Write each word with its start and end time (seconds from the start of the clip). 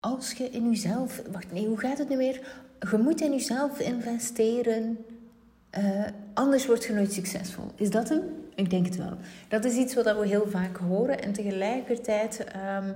als 0.00 0.32
je 0.32 0.50
in 0.50 0.70
jezelf. 0.70 1.22
Wacht, 1.32 1.52
nee, 1.52 1.66
hoe 1.66 1.78
gaat 1.78 1.98
het 1.98 2.08
nu 2.08 2.16
weer? 2.16 2.66
Je 2.90 2.98
moet 2.98 3.20
in 3.20 3.30
jezelf 3.30 3.78
investeren. 3.78 4.98
Uh, 5.78 6.04
anders 6.34 6.66
word 6.66 6.84
je 6.84 6.92
nooit 6.92 7.12
succesvol. 7.12 7.64
Is 7.74 7.90
dat 7.90 8.08
hem? 8.08 8.22
Ik 8.54 8.70
denk 8.70 8.86
het 8.86 8.96
wel. 8.96 9.16
Dat 9.48 9.64
is 9.64 9.76
iets 9.76 9.94
wat 9.94 10.04
we 10.04 10.26
heel 10.26 10.46
vaak 10.48 10.76
horen. 10.76 11.22
En 11.22 11.32
tegelijkertijd 11.32 12.44
um, 12.78 12.94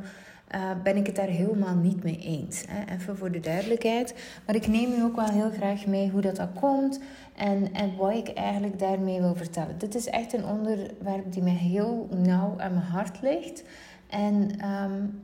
uh, 0.54 0.70
ben 0.82 0.96
ik 0.96 1.06
het 1.06 1.16
daar 1.16 1.28
helemaal 1.28 1.74
niet 1.74 2.02
mee 2.02 2.18
eens. 2.18 2.64
Hè? 2.68 2.94
Even 2.94 3.16
voor 3.16 3.30
de 3.30 3.40
duidelijkheid. 3.40 4.14
Maar 4.46 4.54
ik 4.54 4.66
neem 4.66 4.92
u 4.92 5.02
ook 5.02 5.16
wel 5.16 5.30
heel 5.30 5.50
graag 5.50 5.86
mee 5.86 6.10
hoe 6.10 6.20
dat, 6.20 6.36
dat 6.36 6.48
komt. 6.60 7.00
En, 7.36 7.72
en 7.72 7.96
wat 7.96 8.14
ik 8.14 8.28
eigenlijk 8.28 8.78
daarmee 8.78 9.20
wil 9.20 9.34
vertellen. 9.34 9.78
Dit 9.78 9.94
is 9.94 10.06
echt 10.06 10.32
een 10.32 10.44
onderwerp 10.44 11.32
die 11.32 11.42
mij 11.42 11.52
heel 11.52 12.08
nauw 12.10 12.54
aan 12.58 12.74
mijn 12.74 12.86
hart 12.86 13.22
ligt. 13.22 13.62
En 14.08 14.50
um, 14.68 15.22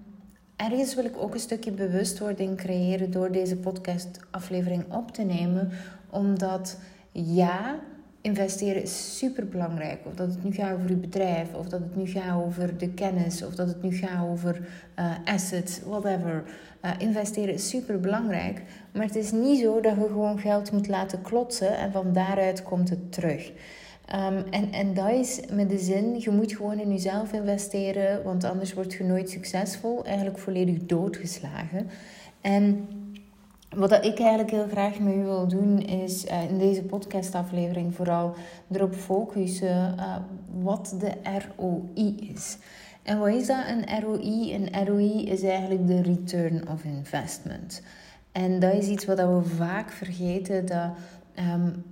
ergens 0.59 0.95
wil 0.95 1.04
ik 1.04 1.16
ook 1.16 1.34
een 1.34 1.40
stukje 1.40 1.70
bewustwording 1.70 2.56
creëren 2.56 3.11
door 3.11 3.32
deze 3.32 3.56
podcastaflevering 3.56 4.92
op 4.92 5.10
te 5.10 5.23
nemen. 5.23 5.70
Omdat 6.10 6.78
ja, 7.12 7.78
investeren 8.20 8.82
is 8.82 9.18
super 9.18 9.48
belangrijk. 9.48 10.01
Of 10.06 10.15
dat 10.15 10.29
het 10.29 10.45
nu 10.45 10.52
gaat 10.52 10.74
over 10.74 10.88
je 10.88 10.96
bedrijf, 10.96 11.55
of 11.55 11.68
dat 11.68 11.80
het 11.80 11.96
nu 11.96 12.06
gaat 12.06 12.42
over 12.42 12.79
de 12.79 12.88
kennis, 12.91 13.45
of 13.45 13.55
dat 13.55 13.68
het 13.68 13.82
nu 13.82 13.92
gaat 13.96 14.29
over 14.29 14.68
uh, 14.98 15.12
assets, 15.24 15.80
whatever. 15.87 16.45
Uh, 16.84 16.90
investeren 16.98 17.54
is 17.54 17.68
super 17.68 18.01
belangrijk. 18.01 18.62
Maar 18.93 19.06
het 19.06 19.16
is 19.16 19.32
niet 19.32 19.60
zo 19.60 19.80
dat 19.80 19.95
je 19.95 20.06
gewoon 20.06 20.38
geld 20.38 20.73
moet 20.73 20.88
laten 20.88 21.23
klotsen 21.23 21.77
en 21.77 21.93
van 21.93 22.12
daaruit 22.12 22.62
komt 22.62 22.90
het 22.90 23.12
terug. 23.12 23.52
Um, 24.14 24.44
en, 24.50 24.72
en 24.72 24.94
dat 24.94 25.10
is 25.10 25.40
met 25.52 25.70
de 25.70 25.78
zin, 25.78 26.20
je 26.20 26.30
moet 26.30 26.52
gewoon 26.52 26.78
in 26.78 26.92
jezelf 26.92 27.32
investeren, 27.32 28.22
want 28.22 28.44
anders 28.44 28.74
word 28.74 28.92
je 28.92 29.04
nooit 29.04 29.30
succesvol, 29.30 30.04
eigenlijk 30.04 30.38
volledig 30.38 30.86
doodgeslagen. 30.86 31.88
En 32.40 32.88
wat 33.76 33.92
ik 33.92 34.18
eigenlijk 34.18 34.50
heel 34.50 34.68
graag 34.68 34.98
met 34.98 35.14
u 35.14 35.22
wil 35.22 35.48
doen, 35.48 35.78
is 35.78 36.26
uh, 36.26 36.50
in 36.50 36.59
deze 36.59 36.82
podcastaflevering 36.82 37.95
vooral 37.95 38.34
erop 38.70 38.95
focussen 38.95 39.95
uh, 39.96 40.16
wat 40.62 40.95
de 40.98 41.12
ROI 41.56 42.30
is. 42.34 42.56
En 43.02 43.18
wat 43.18 43.28
is 43.28 43.46
dat, 43.46 43.65
een 43.68 44.00
ROI? 44.00 44.54
Een 44.54 44.87
ROI 44.87 45.26
is 45.26 45.43
eigenlijk 45.43 45.87
de 45.87 46.02
return 46.02 46.68
of 46.68 46.84
investment. 46.84 47.82
En 48.32 48.60
dat 48.60 48.74
is 48.74 48.87
iets 48.87 49.04
wat 49.04 49.18
we 49.18 49.43
vaak 49.56 49.90
vergeten, 49.90 50.66
dat 50.66 50.90
um, 51.38 51.84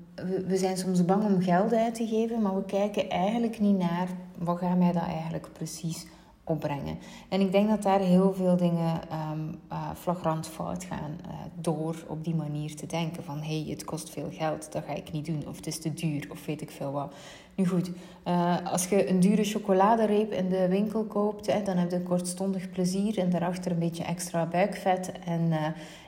we, 0.46 0.56
zijn 0.56 0.76
soms 0.76 1.04
bang 1.04 1.24
om 1.24 1.42
geld 1.42 1.72
uit 1.72 1.94
te 1.94 2.06
geven, 2.06 2.42
maar 2.42 2.54
we 2.54 2.64
kijken 2.64 3.10
eigenlijk 3.10 3.60
niet 3.60 3.78
naar 3.78 4.08
wat 4.38 4.58
gaat 4.58 4.78
mij 4.78 4.92
dat 4.92 5.06
eigenlijk 5.06 5.48
precies 5.52 6.06
opbrengen. 6.44 6.98
En 7.28 7.40
ik 7.40 7.52
denk 7.52 7.68
dat 7.68 7.82
daar 7.82 8.00
heel 8.00 8.32
veel 8.34 8.56
dingen 8.56 9.00
um, 9.32 9.58
uh, 9.72 9.90
flagrant 9.94 10.46
fout 10.48 10.84
gaan 10.84 11.18
uh, 11.26 11.32
door 11.60 11.96
op 12.08 12.24
die 12.24 12.34
manier 12.34 12.76
te 12.76 12.86
denken 12.86 13.24
van 13.24 13.38
hé, 13.38 13.60
hey, 13.62 13.70
het 13.70 13.84
kost 13.84 14.10
veel 14.10 14.28
geld, 14.30 14.72
dat 14.72 14.84
ga 14.86 14.94
ik 14.94 15.12
niet 15.12 15.26
doen 15.26 15.44
of 15.48 15.56
het 15.56 15.66
is 15.66 15.80
te 15.80 15.94
duur 15.94 16.26
of 16.30 16.46
weet 16.46 16.60
ik 16.60 16.70
veel 16.70 16.92
wat. 16.92 17.14
Nu 17.54 17.66
goed, 17.66 17.90
uh, 18.24 18.56
als 18.64 18.88
je 18.88 19.08
een 19.08 19.20
dure 19.20 19.44
chocoladereep 19.44 20.32
in 20.32 20.48
de 20.48 20.68
winkel 20.68 21.04
koopt, 21.04 21.66
dan 21.66 21.76
heb 21.76 21.90
je 21.90 22.02
kortstondig 22.02 22.70
plezier 22.70 23.18
en 23.18 23.30
daarachter 23.30 23.72
een 23.72 23.78
beetje 23.78 24.04
extra 24.04 24.46
buikvet 24.46 25.12
en, 25.24 25.52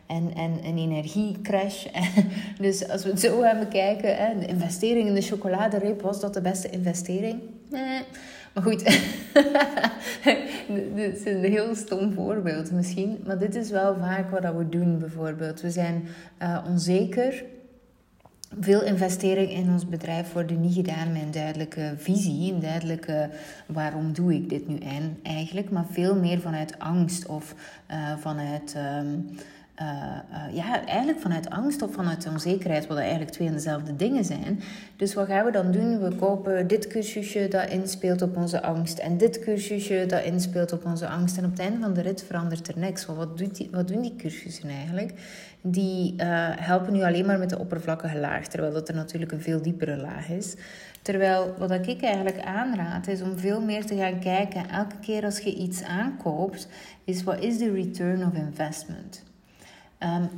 en, 0.09 0.34
en 0.34 0.59
een 0.62 0.78
energiecrash. 0.78 1.87
dus 2.61 2.89
als 2.89 3.05
we 3.05 3.11
het 3.11 3.20
zo 3.20 3.41
gaan 3.41 3.59
bekijken, 3.59 4.17
hè, 4.17 4.39
de 4.39 4.47
investering 4.47 5.09
in 5.09 5.15
de 5.15 5.20
chocoladereep, 5.20 6.03
was 6.03 6.20
dat 6.20 6.34
de 6.34 6.41
beste 6.41 6.70
investering? 6.70 7.41
Nee. 7.70 8.03
Maar 8.55 8.62
goed, 8.62 8.84
dit 10.95 11.17
is 11.17 11.25
een 11.25 11.45
heel 11.45 11.75
stom 11.75 12.12
voorbeeld 12.12 12.73
misschien. 12.73 13.23
Maar 13.27 13.39
dit 13.39 13.55
is 13.55 13.70
wel 13.70 13.97
vaak 13.97 14.31
wat 14.31 14.55
we 14.55 14.69
doen 14.69 14.98
bijvoorbeeld. 14.98 15.61
We 15.61 15.70
zijn 15.70 16.09
uh, 16.43 16.65
onzeker. 16.69 17.45
Veel 18.61 18.83
investeringen 18.83 19.55
in 19.55 19.72
ons 19.72 19.89
bedrijf 19.89 20.33
worden 20.33 20.61
niet 20.61 20.75
gedaan 20.75 21.12
met 21.12 21.22
een 21.22 21.31
duidelijke 21.31 21.94
visie, 21.97 22.53
een 22.53 22.60
duidelijke 22.60 23.31
waarom 23.66 24.12
doe 24.12 24.34
ik 24.34 24.49
dit 24.49 24.69
nu 24.69 24.78
eigenlijk, 25.22 25.71
maar 25.71 25.87
veel 25.91 26.16
meer 26.16 26.41
vanuit 26.41 26.78
angst 26.78 27.27
of 27.27 27.54
uh, 27.91 28.16
vanuit. 28.16 28.75
Um, 29.03 29.31
uh, 29.83 29.87
uh, 30.33 30.56
ja, 30.56 30.87
eigenlijk 30.87 31.21
vanuit 31.21 31.50
angst 31.50 31.83
of 31.83 31.93
vanuit 31.93 32.28
onzekerheid, 32.28 32.87
wat 32.87 32.99
eigenlijk 32.99 33.31
twee 33.31 33.49
en 33.49 33.55
dezelfde 33.55 33.97
dingen 33.97 34.25
zijn. 34.25 34.61
Dus 34.97 35.15
wat 35.15 35.27
gaan 35.27 35.44
we 35.44 35.50
dan 35.50 35.72
doen? 35.72 36.00
We 36.00 36.15
kopen 36.15 36.66
dit 36.66 36.87
cursusje 36.87 37.49
dat 37.49 37.71
inspeelt 37.71 38.22
op 38.22 38.37
onze 38.37 38.62
angst 38.62 38.99
en 38.99 39.16
dit 39.16 39.39
cursusje 39.39 40.05
dat 40.06 40.22
inspeelt 40.22 40.72
op 40.72 40.84
onze 40.84 41.09
angst. 41.09 41.39
En 41.39 41.44
op 41.44 41.50
het 41.50 41.61
einde 41.61 41.78
van 41.78 41.94
de 41.94 42.00
rit 42.00 42.22
verandert 42.22 42.69
er 42.69 42.78
niks. 42.78 43.06
wat, 43.06 43.39
doet 43.39 43.56
die, 43.56 43.69
wat 43.72 43.89
doen 43.89 44.03
die 44.03 44.16
cursussen 44.16 44.69
eigenlijk? 44.69 45.12
Die 45.61 46.12
uh, 46.12 46.25
helpen 46.56 46.93
nu 46.93 47.03
alleen 47.03 47.27
maar 47.27 47.39
met 47.39 47.50
de 47.50 47.59
oppervlakkige 47.59 48.19
laag, 48.19 48.47
terwijl 48.47 48.72
dat 48.72 48.89
er 48.89 48.95
natuurlijk 48.95 49.33
een 49.33 49.43
veel 49.43 49.62
diepere 49.62 49.97
laag 49.97 50.28
is. 50.28 50.55
Terwijl 51.03 51.55
wat 51.59 51.71
ik 51.87 52.03
eigenlijk 52.03 52.41
aanraad 52.45 53.06
is 53.06 53.22
om 53.22 53.39
veel 53.39 53.60
meer 53.60 53.87
te 53.87 53.97
gaan 53.97 54.21
kijken, 54.21 54.69
elke 54.69 54.99
keer 55.00 55.25
als 55.25 55.39
je 55.39 55.55
iets 55.55 55.83
aankoopt, 55.83 56.69
is 57.05 57.22
wat 57.22 57.41
is 57.41 57.59
de 57.59 57.72
return 57.72 58.27
of 58.27 58.34
investment? 58.34 59.27
Um, 60.03 60.28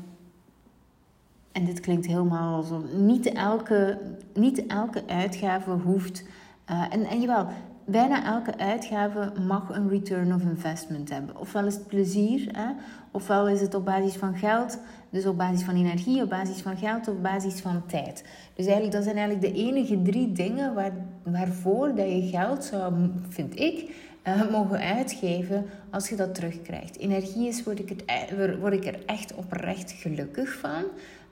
en 1.53 1.65
dit 1.65 1.81
klinkt 1.81 2.06
helemaal 2.06 2.56
alsof 2.56 2.82
niet 2.93 3.32
elke, 3.32 3.98
niet 4.34 4.66
elke 4.66 5.03
uitgave 5.06 5.71
hoeft. 5.71 6.25
Uh, 6.71 6.84
en, 6.91 7.04
en 7.04 7.21
jawel, 7.21 7.47
bijna 7.84 8.25
elke 8.25 8.59
uitgave 8.59 9.32
mag 9.47 9.69
een 9.69 9.88
return 9.88 10.34
of 10.34 10.43
investment 10.43 11.10
hebben. 11.10 11.37
Ofwel 11.38 11.66
is 11.66 11.75
het 11.75 11.87
plezier, 11.87 12.48
hè, 12.53 12.71
ofwel 13.10 13.48
is 13.48 13.60
het 13.60 13.75
op 13.75 13.84
basis 13.84 14.16
van 14.16 14.37
geld, 14.37 14.78
dus 15.10 15.26
op 15.26 15.37
basis 15.37 15.62
van 15.62 15.75
energie, 15.75 16.22
op 16.22 16.28
basis 16.28 16.62
van 16.62 16.77
geld, 16.77 17.09
op 17.09 17.22
basis 17.22 17.60
van 17.60 17.87
tijd. 17.87 18.25
Dus 18.54 18.65
eigenlijk, 18.66 18.94
dat 18.94 19.04
zijn 19.04 19.16
eigenlijk 19.16 19.54
de 19.54 19.60
enige 19.60 20.03
drie 20.03 20.32
dingen 20.32 20.75
waar, 20.75 20.92
waarvoor 21.22 21.94
dat 21.94 22.06
je 22.06 22.28
geld 22.28 22.65
zou, 22.65 22.94
vind 23.28 23.59
ik, 23.59 23.94
uh, 24.25 24.51
mogen 24.51 24.79
uitgeven 24.79 25.67
als 25.91 26.09
je 26.09 26.17
dat 26.17 26.35
terugkrijgt. 26.35 26.99
Energie 26.99 27.49
is, 27.49 27.63
word 27.63 27.79
ik, 27.79 27.89
het, 27.89 28.03
e-, 28.07 28.59
word 28.59 28.73
ik 28.73 28.87
er 28.87 29.05
echt 29.07 29.35
oprecht 29.35 29.93
gelukkig 29.93 30.53
van. 30.53 30.85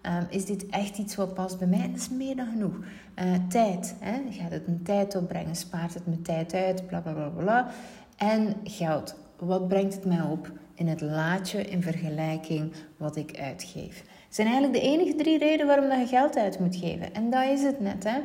Um, 0.02 0.26
is 0.30 0.44
dit 0.44 0.66
echt 0.66 0.98
iets 0.98 1.14
wat 1.14 1.34
past 1.34 1.58
bij 1.58 1.66
mij? 1.66 1.90
Dat 1.90 2.00
is 2.00 2.08
meer 2.08 2.36
dan 2.36 2.50
genoeg. 2.50 2.76
Uh, 3.22 3.34
tijd. 3.48 3.94
Hè? 3.98 4.12
Gaat 4.30 4.50
het 4.50 4.66
een 4.66 4.82
tijd 4.82 5.16
opbrengen? 5.16 5.56
Spaart 5.56 5.94
het 5.94 6.06
me 6.06 6.22
tijd 6.22 6.54
uit? 6.54 6.86
Bla 6.86 7.00
bla 7.00 7.12
bla 7.12 7.28
bla. 7.28 7.70
En 8.16 8.56
geld. 8.64 9.14
Wat 9.36 9.68
brengt 9.68 9.94
het 9.94 10.04
mij 10.04 10.20
op 10.20 10.50
in 10.74 10.88
het 10.88 11.00
laadje 11.00 11.62
in 11.62 11.82
vergelijking 11.82 12.72
wat 12.96 13.16
ik 13.16 13.38
uitgeef? 13.38 13.96
Het 13.98 14.36
zijn 14.36 14.48
eigenlijk 14.48 14.82
de 14.82 14.88
enige 14.88 15.14
drie 15.14 15.38
redenen 15.38 15.66
waarom 15.66 15.88
dat 15.88 15.98
je 15.98 16.06
geld 16.06 16.36
uit 16.36 16.58
moet 16.58 16.76
geven. 16.76 17.14
En 17.14 17.30
dat 17.30 17.44
is 17.44 17.62
het 17.62 17.80
net. 17.80 18.04
Hè? 18.04 18.18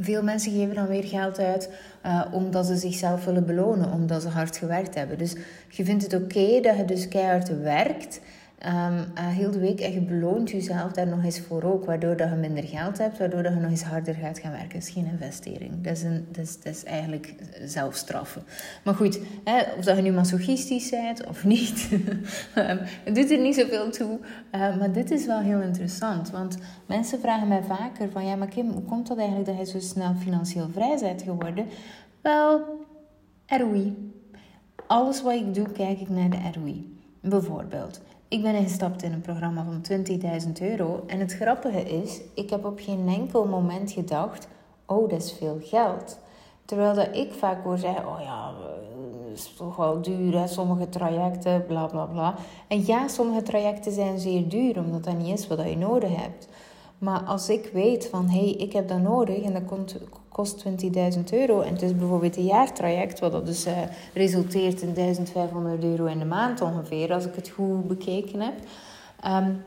Veel 0.00 0.22
mensen 0.22 0.52
geven 0.52 0.74
dan 0.74 0.86
weer 0.86 1.04
geld 1.04 1.38
uit 1.38 1.70
uh, 2.06 2.24
omdat 2.32 2.66
ze 2.66 2.76
zichzelf 2.76 3.24
willen 3.24 3.46
belonen, 3.46 3.92
omdat 3.92 4.22
ze 4.22 4.28
hard 4.28 4.56
gewerkt 4.56 4.94
hebben. 4.94 5.18
Dus 5.18 5.34
je 5.68 5.84
vindt 5.84 6.02
het 6.02 6.14
oké 6.14 6.60
dat 6.60 6.76
je 6.76 6.84
dus 6.86 7.08
keihard 7.08 7.60
werkt 7.60 8.20
um, 8.66 8.96
uh, 8.96 9.04
heel 9.14 9.50
de 9.50 9.58
week 9.58 9.78
je 9.78 10.00
beloont 10.00 10.50
jezelf 10.50 10.92
daar 10.92 11.06
nog 11.06 11.24
eens 11.24 11.40
voor 11.40 11.62
ook, 11.62 11.84
waardoor 11.84 12.16
dat 12.16 12.28
je 12.28 12.34
minder 12.34 12.64
geld 12.64 12.98
hebt, 12.98 13.18
waardoor 13.18 13.42
dat 13.42 13.52
je 13.52 13.60
nog 13.60 13.70
eens 13.70 13.82
harder 13.82 14.14
gaat 14.14 14.38
gaan 14.38 14.50
werken. 14.50 14.68
Dat 14.68 14.82
is 14.82 14.90
geen 14.90 15.06
investering. 15.06 15.82
Dat 15.82 15.96
is, 15.96 16.02
een, 16.02 16.26
dat 16.32 16.44
is, 16.44 16.60
dat 16.60 16.74
is 16.74 16.84
eigenlijk 16.84 17.34
zelfstraffen. 17.64 18.42
Maar 18.84 18.94
goed, 18.94 19.20
hè, 19.44 19.62
of 19.78 19.84
dat 19.84 19.96
je 19.96 20.02
nu 20.02 20.12
masochistisch 20.12 20.90
bent 20.90 21.26
of 21.26 21.44
niet, 21.44 21.88
um, 21.92 22.78
het 23.04 23.14
doet 23.14 23.30
er 23.30 23.38
niet 23.38 23.54
zoveel 23.54 23.90
toe. 23.90 24.18
Uh, 24.54 24.76
maar 24.76 24.92
dit 24.92 25.10
is 25.10 25.26
wel 25.26 25.40
heel 25.40 25.60
interessant, 25.60 26.30
want 26.30 26.58
mensen 26.86 27.20
vragen 27.20 27.48
mij 27.48 27.62
vaker 27.62 28.10
van, 28.10 28.26
ja 28.26 28.36
maar 28.36 28.48
Kim, 28.48 28.70
hoe 28.70 28.82
komt 28.82 29.06
dat 29.06 29.18
eigenlijk 29.18 29.46
dat 29.46 29.58
je 29.58 29.80
zo 29.80 29.86
snel 29.86 30.14
financieel 30.14 30.68
vrij 30.72 30.98
bent 31.00 31.22
geworden? 31.22 31.66
Wel, 32.20 32.60
ROI. 33.46 34.12
Alles 34.86 35.22
wat 35.22 35.34
ik 35.34 35.54
doe, 35.54 35.72
kijk 35.72 36.00
ik 36.00 36.08
naar 36.08 36.30
de 36.30 36.38
ROI. 36.54 36.98
Bijvoorbeeld, 37.20 38.00
ik 38.34 38.42
ben 38.42 38.54
ingestapt 38.54 39.02
in 39.02 39.12
een 39.12 39.20
programma 39.20 39.64
van 39.64 40.04
20.000 40.46 40.52
euro. 40.60 41.04
En 41.06 41.20
het 41.20 41.34
grappige 41.34 41.82
is, 41.82 42.20
ik 42.34 42.50
heb 42.50 42.64
op 42.64 42.80
geen 42.82 43.08
enkel 43.08 43.46
moment 43.46 43.92
gedacht: 43.92 44.48
oh, 44.86 45.10
dat 45.10 45.22
is 45.22 45.32
veel 45.32 45.58
geld. 45.62 46.18
Terwijl 46.64 46.94
dat 46.94 47.16
ik 47.16 47.32
vaak 47.32 47.64
hoor 47.64 47.78
zeggen: 47.78 48.08
oh 48.08 48.20
ja, 48.20 48.52
dat 48.52 49.32
is 49.34 49.54
toch 49.56 49.76
wel 49.76 50.02
duur, 50.02 50.48
sommige 50.48 50.88
trajecten, 50.88 51.66
bla 51.66 51.86
bla 51.86 52.04
bla. 52.04 52.34
En 52.68 52.86
ja, 52.86 53.08
sommige 53.08 53.42
trajecten 53.42 53.92
zijn 53.92 54.18
zeer 54.18 54.48
duur, 54.48 54.78
omdat 54.78 55.04
dat 55.04 55.18
niet 55.18 55.38
is 55.38 55.46
wat 55.46 55.68
je 55.68 55.76
nodig 55.76 56.16
hebt. 56.16 56.48
Maar 56.98 57.20
als 57.20 57.48
ik 57.48 57.70
weet 57.72 58.08
van 58.08 58.28
hé, 58.28 58.38
hey, 58.38 58.50
ik 58.50 58.72
heb 58.72 58.88
dat 58.88 59.00
nodig 59.00 59.42
en 59.42 59.52
dat 59.52 59.64
komt, 59.64 59.96
kost 60.34 60.64
20.000 61.16 61.20
euro 61.30 61.60
en 61.60 61.72
het 61.72 61.82
is 61.82 61.96
bijvoorbeeld 61.96 62.36
een 62.36 62.44
jaartraject, 62.44 63.20
wat 63.20 63.32
dat 63.32 63.46
dus 63.46 63.66
uh, 63.66 63.72
resulteert 64.14 64.82
in 64.82 64.94
1500 64.94 65.84
euro 65.84 66.04
in 66.04 66.18
de 66.18 66.24
maand 66.24 66.60
ongeveer, 66.60 67.12
als 67.12 67.24
ik 67.24 67.34
het 67.34 67.48
goed 67.48 67.88
bekeken 67.88 68.40
heb, 68.40 68.54
um, 69.26 69.64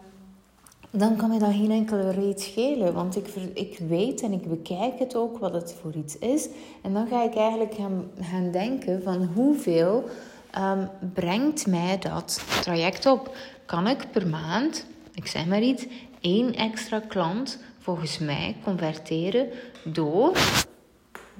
dan 0.91 1.15
kan 1.15 1.29
me 1.29 1.39
dat 1.39 1.51
geen 1.51 1.71
enkele 1.71 2.11
reet 2.11 2.41
schelen. 2.41 2.93
Want 2.93 3.15
ik, 3.15 3.27
ik 3.53 3.79
weet 3.87 4.21
en 4.21 4.31
ik 4.31 4.49
bekijk 4.49 4.99
het 4.99 5.15
ook 5.15 5.37
wat 5.37 5.53
het 5.53 5.75
voor 5.81 5.93
iets 5.93 6.17
is. 6.17 6.47
En 6.81 6.93
dan 6.93 7.07
ga 7.07 7.23
ik 7.23 7.35
eigenlijk 7.35 7.73
gaan, 7.73 8.09
gaan 8.21 8.51
denken 8.51 9.03
van 9.03 9.29
hoeveel 9.33 10.03
ehm, 10.51 10.85
brengt 11.13 11.67
mij 11.67 11.97
dat 11.99 12.43
traject 12.61 13.05
op. 13.05 13.35
Kan 13.65 13.87
ik 13.87 14.11
per 14.11 14.27
maand, 14.27 14.85
ik 15.13 15.27
zeg 15.27 15.45
maar 15.45 15.61
iets, 15.61 15.85
één 16.21 16.53
extra 16.53 16.99
klant 16.99 17.59
volgens 17.87 18.17
mij 18.17 18.55
converteren 18.63 19.49
door 19.83 20.37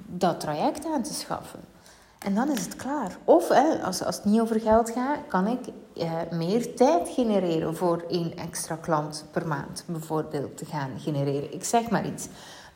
dat 0.06 0.40
traject 0.40 0.86
aan 0.86 1.02
te 1.02 1.14
schaffen? 1.14 1.60
En 2.18 2.34
dan 2.34 2.50
is 2.50 2.64
het 2.64 2.76
klaar. 2.76 3.16
Of 3.24 3.48
hè, 3.48 3.82
als, 3.82 4.04
als 4.04 4.16
het 4.16 4.24
niet 4.24 4.40
over 4.40 4.60
geld 4.60 4.90
gaat, 4.90 5.18
kan 5.28 5.46
ik 5.46 5.58
eh, 5.96 6.12
meer 6.30 6.74
tijd 6.74 7.08
genereren 7.08 7.76
voor 7.76 8.04
één 8.08 8.36
extra 8.36 8.76
klant 8.76 9.24
per 9.30 9.46
maand, 9.46 9.84
bijvoorbeeld, 9.86 10.56
te 10.56 10.64
gaan 10.64 10.90
genereren. 10.98 11.52
Ik 11.52 11.64
zeg 11.64 11.90
maar 11.90 12.06
iets. 12.06 12.28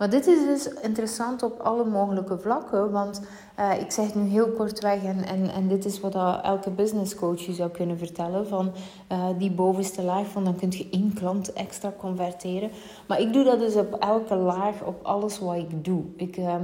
Maar 0.03 0.11
dit 0.11 0.27
is 0.27 0.45
dus 0.45 0.69
interessant 0.81 1.43
op 1.43 1.61
alle 1.61 1.85
mogelijke 1.85 2.39
vlakken. 2.39 2.91
Want 2.91 3.21
uh, 3.59 3.81
ik 3.81 3.91
zeg 3.91 4.15
nu 4.15 4.29
heel 4.29 4.49
kortweg, 4.49 5.03
en, 5.03 5.25
en, 5.25 5.51
en 5.51 5.69
dit 5.69 5.85
is 5.85 6.01
wat 6.01 6.15
elke 6.43 6.71
business 6.71 7.15
coach 7.15 7.41
je 7.41 7.53
zou 7.53 7.71
kunnen 7.71 7.99
vertellen: 7.99 8.47
van 8.47 8.73
uh, 9.13 9.25
die 9.39 9.51
bovenste 9.51 10.03
laag, 10.03 10.27
van 10.27 10.45
dan 10.45 10.57
kun 10.57 10.71
je 10.71 10.89
één 10.91 11.13
klant 11.15 11.53
extra 11.53 11.93
converteren. 11.99 12.71
Maar 13.07 13.21
ik 13.21 13.33
doe 13.33 13.45
dat 13.45 13.59
dus 13.59 13.77
op 13.77 13.95
elke 13.95 14.35
laag, 14.35 14.83
op 14.85 15.05
alles 15.05 15.39
wat 15.39 15.57
ik 15.57 15.85
doe. 15.85 16.03
Ik, 16.17 16.37
uh, 16.37 16.55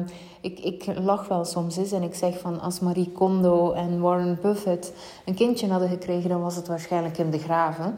ik, 0.40 0.58
ik 0.58 0.86
lach 1.00 1.28
wel 1.28 1.44
soms 1.44 1.76
eens 1.76 1.92
en 1.92 2.02
ik 2.02 2.14
zeg 2.14 2.38
van 2.38 2.60
als 2.60 2.80
Marie 2.80 3.12
Kondo 3.12 3.72
en 3.72 4.00
Warren 4.00 4.38
Buffett 4.42 4.92
een 5.24 5.34
kindje 5.34 5.68
hadden 5.68 5.88
gekregen, 5.88 6.28
dan 6.28 6.40
was 6.40 6.56
het 6.56 6.68
waarschijnlijk 6.68 7.18
in 7.18 7.30
de 7.30 7.38
graven. 7.38 7.94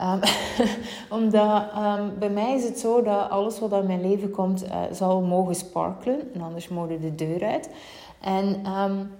Um, 0.00 0.20
omdat 1.18 1.62
um, 1.76 2.18
bij 2.18 2.30
mij 2.30 2.54
is 2.54 2.64
het 2.64 2.78
zo 2.78 3.02
dat 3.02 3.30
alles 3.30 3.58
wat 3.58 3.72
in 3.72 3.86
mijn 3.86 4.08
leven 4.08 4.30
komt, 4.30 4.64
uh, 4.64 4.80
zal 4.92 5.20
mogen 5.20 5.54
sparkelen. 5.54 6.34
En 6.34 6.40
anders 6.40 6.68
mogen 6.68 7.00
de 7.00 7.14
deur 7.14 7.44
uit. 7.44 7.68
En, 8.20 8.66
um, 8.66 9.10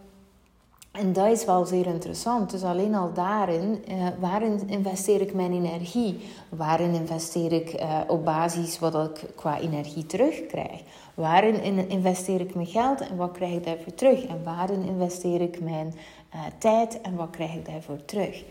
en 0.92 1.12
dat 1.12 1.26
is 1.26 1.44
wel 1.44 1.64
zeer 1.64 1.86
interessant. 1.86 2.50
Dus 2.50 2.62
alleen 2.62 2.94
al 2.94 3.12
daarin, 3.12 3.84
uh, 3.88 4.06
waarin 4.20 4.68
investeer 4.68 5.20
ik 5.20 5.34
mijn 5.34 5.52
energie? 5.52 6.20
Waarin 6.48 6.94
investeer 6.94 7.52
ik 7.52 7.80
uh, 7.80 7.98
op 8.06 8.24
basis 8.24 8.78
wat 8.78 8.94
ik 8.94 9.30
qua 9.34 9.60
energie 9.60 10.06
terugkrijg? 10.06 10.80
Waarin 11.14 11.88
investeer 11.88 12.40
ik 12.40 12.54
mijn 12.54 12.66
geld 12.66 13.00
en 13.00 13.16
wat 13.16 13.32
krijg 13.32 13.52
ik 13.52 13.64
daarvoor 13.64 13.94
terug? 13.94 14.26
En 14.26 14.40
waarin 14.44 14.82
investeer 14.82 15.40
ik 15.40 15.60
mijn 15.60 15.94
tijd 16.58 17.00
en 17.00 17.16
wat 17.16 17.30
krijg 17.30 17.54
ik 17.54 17.66
daarvoor 17.66 18.04
terug? 18.04 18.44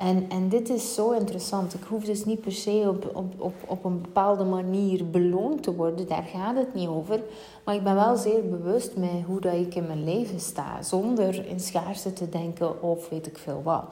En, 0.00 0.26
en 0.28 0.48
dit 0.48 0.68
is 0.68 0.94
zo 0.94 1.10
interessant. 1.10 1.74
Ik 1.74 1.82
hoef 1.88 2.04
dus 2.04 2.24
niet 2.24 2.40
per 2.40 2.52
se 2.52 2.84
op, 2.88 3.10
op, 3.16 3.40
op, 3.40 3.54
op 3.66 3.84
een 3.84 4.00
bepaalde 4.00 4.44
manier 4.44 5.10
beloond 5.10 5.62
te 5.62 5.74
worden. 5.74 6.08
Daar 6.08 6.22
gaat 6.22 6.56
het 6.56 6.74
niet 6.74 6.88
over. 6.88 7.20
Maar 7.64 7.74
ik 7.74 7.84
ben 7.84 7.94
wel 7.94 8.16
zeer 8.16 8.48
bewust 8.48 8.96
met 8.96 9.10
hoe 9.26 9.40
dat 9.40 9.54
ik 9.54 9.74
in 9.74 9.86
mijn 9.86 10.04
leven 10.04 10.40
sta. 10.40 10.82
Zonder 10.82 11.46
in 11.46 11.60
schaarste 11.60 12.12
te 12.12 12.28
denken 12.28 12.82
of 12.82 13.08
weet 13.08 13.26
ik 13.26 13.38
veel 13.38 13.60
wat. 13.64 13.84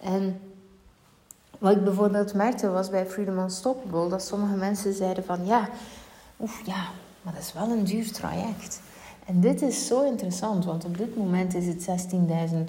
En 0.00 0.40
wat 1.58 1.76
ik 1.76 1.84
bijvoorbeeld 1.84 2.34
merkte 2.34 2.70
was 2.70 2.90
bij 2.90 3.06
Freedom 3.06 3.38
Unstoppable... 3.38 4.08
dat 4.08 4.22
sommige 4.22 4.56
mensen 4.56 4.94
zeiden 4.94 5.24
van... 5.24 5.46
Ja, 5.46 5.68
oef, 6.40 6.62
ja, 6.66 6.84
maar 7.22 7.32
dat 7.32 7.42
is 7.42 7.52
wel 7.52 7.70
een 7.70 7.84
duur 7.84 8.12
traject. 8.12 8.80
En 9.26 9.40
dit 9.40 9.62
is 9.62 9.86
zo 9.86 10.02
interessant, 10.02 10.64
want 10.64 10.84
op 10.84 10.98
dit 10.98 11.16
moment 11.16 11.54
is 11.54 11.66
het 11.66 12.12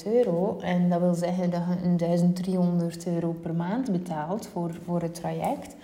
16.000 0.06 0.14
euro. 0.14 0.60
En 0.60 0.90
dat 0.90 1.00
wil 1.00 1.14
zeggen 1.14 1.50
dat 1.50 1.62
je 1.70 1.86
een 1.88 1.98
1300 1.98 3.08
euro 3.08 3.32
per 3.32 3.54
maand 3.54 3.92
betaalt 3.92 4.48
voor, 4.48 4.72
voor 4.86 5.02
het 5.02 5.16
traject. 5.16 5.76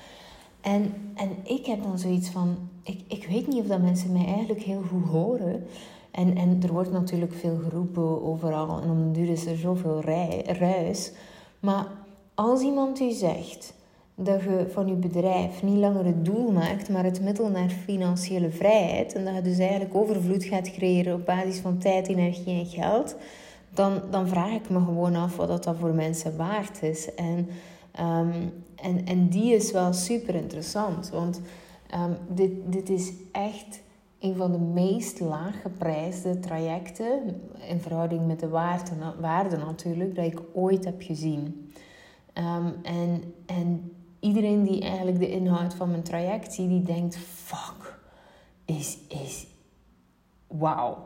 En, 0.62 0.94
en 1.16 1.30
ik 1.44 1.66
heb 1.66 1.84
dan 1.84 2.00
zoiets 2.00 2.30
van, 2.30 2.58
ik, 2.84 3.02
ik 3.08 3.28
weet 3.30 3.48
niet 3.48 3.62
of 3.62 3.68
dat 3.68 3.82
mensen 3.82 4.12
mij 4.12 4.26
eigenlijk 4.26 4.62
heel 4.62 4.84
goed 4.90 5.06
horen. 5.06 5.68
En, 6.12 6.38
en 6.38 6.60
er 6.64 6.74
wordt 6.74 6.92
natuurlijk 6.92 7.34
veel 7.34 7.58
geroepen 7.64 8.24
overal 8.24 8.82
en 8.82 8.90
om 8.90 9.14
de 9.14 9.20
duur 9.20 9.30
is 9.30 9.46
er 9.46 9.58
zoveel 9.58 10.02
ruis. 10.46 11.12
Maar 11.60 11.88
als 12.36 12.62
iemand 12.62 13.00
u 13.00 13.12
zegt, 13.12 13.74
dat 14.22 14.42
je 14.42 14.66
van 14.72 14.88
je 14.88 14.94
bedrijf 14.94 15.64
niet 15.64 15.78
langer 15.78 16.06
het 16.06 16.26
doel 16.26 16.52
maakt, 16.52 16.90
maar 16.90 17.04
het 17.04 17.22
middel 17.22 17.50
naar 17.50 17.70
financiële 17.70 18.50
vrijheid. 18.50 19.14
En 19.14 19.26
dat 19.26 19.36
je 19.36 19.42
dus 19.42 19.58
eigenlijk 19.58 19.96
overvloed 19.96 20.44
gaat 20.44 20.72
creëren 20.72 21.14
op 21.14 21.26
basis 21.26 21.58
van 21.60 21.78
tijd, 21.78 22.08
energie 22.08 22.60
en 22.60 22.66
geld. 22.66 23.16
Dan, 23.74 24.02
dan 24.10 24.28
vraag 24.28 24.52
ik 24.52 24.70
me 24.70 24.80
gewoon 24.80 25.16
af 25.16 25.36
wat 25.36 25.48
dat, 25.48 25.64
dat 25.64 25.76
voor 25.80 25.94
mensen 25.94 26.38
waard 26.38 26.84
is. 26.84 27.16
En, 27.16 27.48
um, 28.00 28.54
en, 28.76 29.06
en 29.06 29.30
die 29.30 29.56
is 29.56 29.72
wel 29.72 29.94
super 29.94 30.36
interessant. 30.36 31.10
Want 31.10 31.42
um, 31.96 32.18
dit, 32.36 32.52
dit 32.66 32.90
is 32.90 33.14
echt 33.32 33.82
een 34.20 34.36
van 34.36 34.52
de 34.52 34.60
meest 34.60 35.20
laaggeprijsde 35.20 36.40
trajecten. 36.40 37.42
In 37.68 37.80
verhouding 37.80 38.28
met 38.28 38.40
de 38.40 38.50
waarde, 38.50 38.92
waarde 39.20 39.58
natuurlijk, 39.58 40.16
dat 40.16 40.26
ik 40.26 40.42
ooit 40.54 40.86
heb 40.86 41.02
gezien. 41.02 41.72
Um, 42.34 42.74
en, 42.84 43.34
en 43.46 43.92
iedereen 44.20 44.64
die 44.64 44.82
eigenlijk 44.82 45.20
de 45.20 45.30
inhoud 45.30 45.74
van 45.74 45.90
mijn 45.90 46.04
traject 46.04 46.54
ziet, 46.54 46.70
die 46.70 46.84
denkt: 46.84 47.18
fuck, 47.18 48.00
is, 48.66 48.98
is, 49.08 49.48
wauw, 50.48 50.98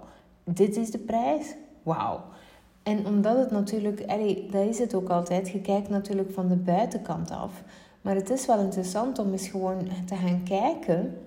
dit 0.44 0.78
is 0.78 0.92
de 0.92 1.00
prijs? 1.00 1.56
Wauw. 1.84 2.22
En 2.84 3.08
omdat 3.08 3.38
het 3.38 3.52
natuurlijk, 3.52 4.04
allee, 4.08 4.48
dat 4.52 4.66
is 4.66 4.80
het 4.80 4.94
ook 4.94 5.10
altijd, 5.10 5.50
je 5.50 5.62
kijkt 5.62 5.90
natuurlijk 5.90 6.32
van 6.32 6.48
de 6.48 6.56
buitenkant 6.56 7.32
af. 7.32 7.64
Maar 8.02 8.16
het 8.16 8.30
is 8.30 8.46
wel 8.46 8.60
interessant 8.60 9.20
om 9.20 9.32
eens 9.32 9.48
gewoon 9.48 9.88
te 10.06 10.16
gaan 10.16 10.44
kijken 10.44 11.18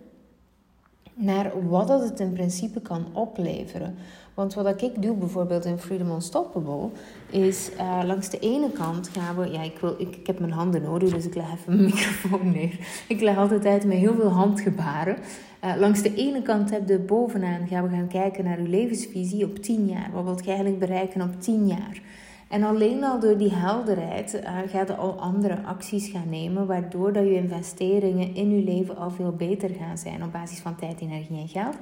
naar 1.17 1.69
wat 1.69 1.89
dat 1.89 2.03
het 2.03 2.21
in 2.21 2.33
principe 2.33 2.81
kan 2.81 3.07
opleveren. 3.13 3.95
Want 4.35 4.55
wat 4.55 4.83
ik 4.83 5.03
doe 5.03 5.17
bijvoorbeeld 5.17 5.65
in 5.65 5.79
Freedom 5.79 6.11
Unstoppable, 6.11 6.89
is 7.31 7.71
uh, 7.81 8.01
langs 8.05 8.29
de 8.29 8.39
ene 8.39 8.71
kant 8.71 9.09
gaan 9.09 9.37
we, 9.37 9.51
ja, 9.51 9.63
ik, 9.63 9.79
wil, 9.79 9.95
ik, 9.99 10.27
heb 10.27 10.39
mijn 10.39 10.53
handen 10.53 10.83
nodig, 10.83 11.15
dus 11.15 11.27
ik 11.27 11.35
leg 11.35 11.53
even 11.53 11.77
mijn 11.77 11.85
microfoon 11.95 12.51
neer. 12.51 12.79
Ik 13.09 13.21
leg 13.21 13.37
altijd 13.37 13.67
uit 13.67 13.85
met 13.85 13.97
heel 13.97 14.15
veel 14.15 14.29
handgebaren. 14.29 15.17
Uh, 15.65 15.77
langs 15.79 16.03
de 16.03 16.15
ene 16.15 16.43
kant 16.43 16.71
heb 16.71 16.89
je 16.89 16.99
bovenaan 16.99 17.69
gaan 17.69 17.89
we 17.89 17.97
gaan 17.97 18.09
kijken 18.09 18.45
naar 18.45 18.59
uw 18.59 18.67
levensvisie 18.67 19.45
op 19.45 19.59
10 19.59 19.87
jaar. 19.87 20.11
Wat 20.13 20.25
wilt 20.25 20.45
je 20.45 20.51
eigenlijk 20.51 20.79
bereiken 20.79 21.23
op 21.23 21.41
10 21.41 21.67
jaar? 21.67 22.01
En 22.49 22.63
alleen 22.63 23.05
al 23.05 23.21
door 23.21 23.37
die 23.37 23.55
helderheid 23.55 24.35
uh, 24.35 24.59
gaat 24.67 24.89
je 24.89 24.97
al 24.97 25.21
andere 25.21 25.63
acties 25.63 26.09
gaan 26.09 26.29
nemen, 26.29 26.67
waardoor 26.67 27.13
dat 27.13 27.25
je 27.25 27.35
investeringen 27.35 28.35
in 28.35 28.57
je 28.57 28.65
leven 28.65 28.97
al 28.97 29.11
veel 29.11 29.33
beter 29.33 29.71
gaan 29.79 29.99
zijn 29.99 30.25
op 30.25 30.33
basis 30.33 30.59
van 30.59 30.77
tijd, 30.77 31.01
energie 31.01 31.41
en 31.41 31.49
geld. 31.49 31.77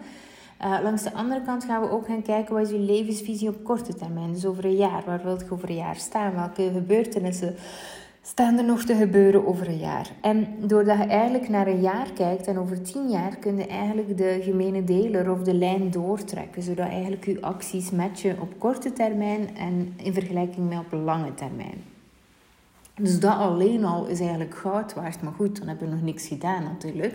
Uh, 0.65 0.79
langs 0.83 1.03
de 1.03 1.13
andere 1.13 1.43
kant 1.43 1.65
gaan 1.65 1.81
we 1.81 1.91
ook 1.91 2.07
gaan 2.07 2.23
kijken 2.23 2.55
wat 2.55 2.63
is 2.63 2.71
je 2.71 2.79
levensvisie 2.79 3.49
op 3.49 3.65
korte 3.65 3.95
termijn. 3.95 4.33
Dus 4.33 4.47
over 4.47 4.65
een 4.65 4.77
jaar. 4.77 5.03
Waar 5.07 5.23
wilt 5.25 5.41
je 5.41 5.51
over 5.51 5.69
een 5.69 5.77
jaar 5.77 5.97
staan? 5.97 6.35
Welke 6.35 6.71
gebeurtenissen 6.73 7.55
staan 8.27 8.59
er 8.59 8.65
nog 8.65 8.85
te 8.85 8.95
gebeuren 8.95 9.47
over 9.47 9.69
een 9.69 9.79
jaar? 9.79 10.11
En 10.21 10.47
doordat 10.59 10.99
je 10.99 11.05
eigenlijk 11.05 11.49
naar 11.49 11.67
een 11.67 11.81
jaar 11.81 12.13
kijkt 12.13 12.47
en 12.47 12.59
over 12.59 12.83
tien 12.83 13.11
jaar 13.11 13.37
kun 13.37 13.57
je 13.57 13.67
eigenlijk 13.67 14.17
de 14.17 14.41
gemene 14.43 14.85
deler 14.85 15.31
of 15.31 15.43
de 15.43 15.55
lijn 15.55 15.91
doortrekken. 15.91 16.63
Zodat 16.63 16.89
eigenlijk 16.89 17.25
je 17.25 17.41
acties 17.41 17.91
matchen 17.91 18.41
op 18.41 18.59
korte 18.59 18.93
termijn 18.93 19.57
en 19.57 19.93
in 19.97 20.13
vergelijking 20.13 20.69
met 20.69 20.79
op 20.79 20.93
lange 20.93 21.35
termijn. 21.35 21.83
Dus 22.97 23.21
dat 23.21 23.37
alleen 23.37 23.85
al 23.85 24.07
is 24.07 24.21
eigenlijk 24.21 24.55
goud 24.55 24.95
waard. 24.95 25.23
Maar 25.23 25.33
goed, 25.33 25.59
dan 25.59 25.69
hebben 25.69 25.89
we 25.89 25.95
nog 25.95 26.05
niks 26.05 26.27
gedaan 26.27 26.63
natuurlijk. 26.63 27.15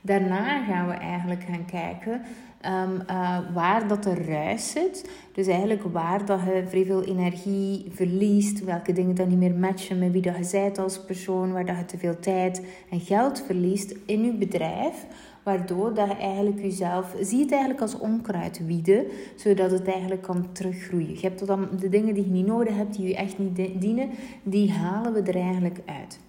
Daarna 0.00 0.64
gaan 0.64 0.88
we 0.88 0.94
eigenlijk 0.94 1.42
gaan 1.42 1.64
kijken 1.64 2.22
um, 2.66 3.02
uh, 3.10 3.38
waar 3.54 3.88
dat 3.88 4.04
er 4.04 4.26
ruis 4.26 4.70
zit. 4.70 5.10
Dus 5.32 5.46
eigenlijk 5.46 5.82
waar 5.82 6.24
dat 6.24 6.40
je 6.40 6.64
vrij 6.66 6.84
veel 6.84 7.04
energie 7.04 7.86
verliest, 7.90 8.64
welke 8.64 8.92
dingen 8.92 9.14
dan 9.14 9.28
niet 9.28 9.38
meer 9.38 9.54
matchen 9.54 9.98
met 9.98 10.12
wie 10.12 10.22
dat 10.22 10.36
je 10.36 10.48
bent 10.52 10.78
als 10.78 11.04
persoon, 11.04 11.52
waar 11.52 11.66
dat 11.66 11.76
je 11.76 11.84
te 11.84 11.98
veel 11.98 12.18
tijd 12.18 12.62
en 12.90 13.00
geld 13.00 13.42
verliest 13.46 13.94
in 14.06 14.24
je 14.24 14.32
bedrijf. 14.32 15.06
Waardoor 15.42 15.94
dat 15.94 16.08
je 16.08 16.14
eigenlijk 16.14 16.60
jezelf 16.60 17.14
ziet 17.20 17.50
eigenlijk 17.50 17.80
als 17.80 17.98
onkruid 17.98 18.66
wieden, 18.66 19.06
zodat 19.36 19.70
het 19.70 19.86
eigenlijk 19.86 20.22
kan 20.22 20.52
teruggroeien. 20.52 21.14
Je 21.14 21.20
hebt 21.20 21.46
dan 21.46 21.68
de 21.78 21.88
dingen 21.88 22.14
die 22.14 22.24
je 22.24 22.30
niet 22.30 22.46
nodig 22.46 22.76
hebt, 22.76 22.96
die 22.96 23.08
je 23.08 23.16
echt 23.16 23.38
niet 23.38 23.80
dienen, 23.80 24.10
die 24.42 24.72
halen 24.72 25.12
we 25.12 25.22
er 25.22 25.36
eigenlijk 25.36 25.80
uit. 25.84 26.20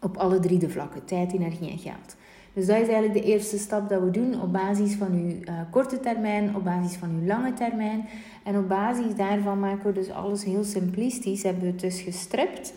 Op 0.00 0.16
alle 0.16 0.38
drie 0.38 0.58
de 0.58 0.70
vlakken, 0.70 1.04
tijd, 1.04 1.32
energie 1.32 1.70
en 1.70 1.78
geld. 1.78 2.16
Dus 2.56 2.66
dat 2.66 2.76
is 2.76 2.88
eigenlijk 2.88 3.12
de 3.12 3.32
eerste 3.32 3.58
stap 3.58 3.88
dat 3.88 4.02
we 4.02 4.10
doen 4.10 4.42
op 4.42 4.52
basis 4.52 4.94
van 4.94 5.12
uw 5.12 5.28
uh, 5.28 5.60
korte 5.70 6.00
termijn, 6.00 6.56
op 6.56 6.64
basis 6.64 6.96
van 6.96 7.10
uw 7.20 7.26
lange 7.26 7.52
termijn. 7.52 8.08
En 8.44 8.58
op 8.58 8.68
basis 8.68 9.14
daarvan 9.16 9.60
maken 9.60 9.86
we 9.86 9.92
dus 9.92 10.10
alles 10.10 10.44
heel 10.44 10.64
simplistisch, 10.64 11.42
hebben 11.42 11.62
we 11.62 11.68
het 11.68 11.80
dus 11.80 12.00
gestript. 12.00 12.72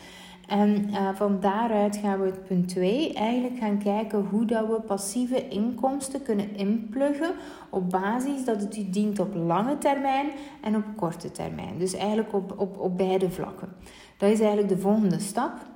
En 0.48 0.89
uh, 0.89 1.09
van 1.15 1.39
daaruit 1.39 1.98
gaan 1.98 2.19
we 2.19 2.25
het 2.25 2.48
punt 2.48 2.67
2 2.67 3.13
eigenlijk 3.13 3.57
gaan 3.57 3.77
kijken 3.77 4.25
hoe 4.29 4.45
dat 4.45 4.67
we 4.67 4.81
passieve 4.81 5.48
inkomsten 5.48 6.24
kunnen 6.24 6.55
inpluggen 6.55 7.31
op 7.69 7.89
basis 7.89 8.45
dat 8.45 8.62
het 8.62 8.77
u 8.77 8.89
dient 8.89 9.19
op 9.19 9.36
lange 9.36 9.77
termijn 9.77 10.29
en 10.62 10.75
op 10.75 10.83
korte 10.95 11.31
termijn. 11.31 11.77
Dus 11.77 11.93
eigenlijk 11.93 12.33
op, 12.33 12.53
op, 12.57 12.79
op 12.79 12.98
beide 12.98 13.29
vlakken. 13.29 13.69
Dat 14.17 14.29
is 14.29 14.39
eigenlijk 14.39 14.69
de 14.69 14.77
volgende 14.77 15.19
stap. 15.19 15.69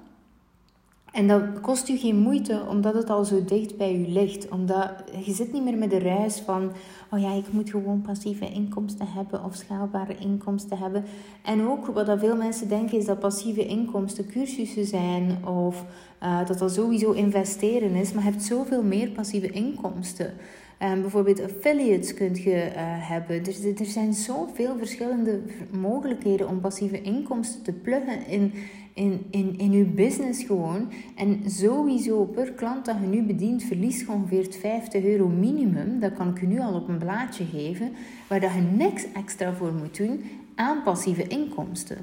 En 1.14 1.28
dat 1.28 1.62
kost 1.62 1.90
u 1.90 1.98
geen 1.98 2.16
moeite, 2.16 2.62
omdat 2.70 2.94
het 2.94 3.10
al 3.10 3.26
zo 3.26 3.44
dicht 3.46 3.78
bij 3.78 3.96
u 3.96 4.08
ligt. 4.08 4.50
Omdat 4.50 4.90
je 5.26 5.34
zit 5.34 5.54
niet 5.54 5.64
meer 5.64 5.78
met 5.78 5.90
de 5.90 5.98
reis 5.98 6.40
van, 6.40 6.72
oh 7.12 7.20
ja, 7.20 7.34
ik 7.34 7.52
moet 7.52 7.70
gewoon 7.70 8.02
passieve 8.02 8.52
inkomsten 8.52 9.08
hebben 9.08 9.44
of 9.44 9.56
schaalbare 9.56 10.16
inkomsten 10.18 10.78
hebben. 10.78 11.04
En 11.42 11.68
ook 11.68 11.86
wat 11.86 12.06
dat 12.06 12.20
veel 12.20 12.36
mensen 12.36 12.70
denken 12.70 12.98
is 12.98 13.06
dat 13.06 13.20
passieve 13.20 13.66
inkomsten 13.66 14.28
cursussen 14.28 14.86
zijn 14.86 15.48
of 15.48 15.86
uh, 16.24 16.48
dat 16.48 16.60
dat 16.60 16.74
sowieso 16.74 17.12
investeren 17.12 17.96
is. 17.96 18.14
Maar 18.14 18.24
je 18.24 18.30
hebt 18.30 18.44
zoveel 18.44 18.84
meer 18.84 19.10
passieve 19.10 19.50
inkomsten. 19.50 20.34
Um, 20.84 21.02
bijvoorbeeld 21.02 21.44
affiliates 21.44 22.14
kunt 22.14 22.42
je 22.42 22.72
uh, 22.72 22.76
hebben. 22.80 23.36
Er, 23.36 23.80
er 23.80 23.86
zijn 23.86 24.14
zoveel 24.14 24.78
verschillende 24.78 25.42
mogelijkheden 25.72 26.50
om 26.50 26.60
passieve 26.60 27.02
inkomsten 27.02 27.64
te 27.64 27.72
pluggen 27.72 28.28
in, 28.28 28.54
in, 28.94 29.26
in, 29.30 29.58
in 29.58 29.72
je 29.72 29.84
business 29.84 30.44
gewoon. 30.44 30.92
En 31.16 31.42
sowieso 31.46 32.24
per 32.24 32.52
klant 32.52 32.86
dat 32.86 32.96
je 33.02 33.08
nu 33.08 33.24
bedient, 33.24 33.64
verliest 33.64 34.00
je 34.00 34.12
ongeveer 34.12 34.48
50 34.60 35.04
euro 35.04 35.28
minimum. 35.28 36.00
Dat 36.00 36.14
kan 36.14 36.30
ik 36.30 36.40
je 36.40 36.48
nu 36.48 36.60
al 36.60 36.74
op 36.74 36.88
een 36.88 36.98
blaadje 36.98 37.46
geven. 37.46 37.92
Waar 38.28 38.40
dat 38.40 38.54
je 38.54 38.62
niks 38.62 39.06
extra 39.14 39.54
voor 39.54 39.74
moet 39.74 39.98
doen 39.98 40.24
aan 40.56 40.84
passieve 40.84 41.28
inkomsten. 41.28 41.98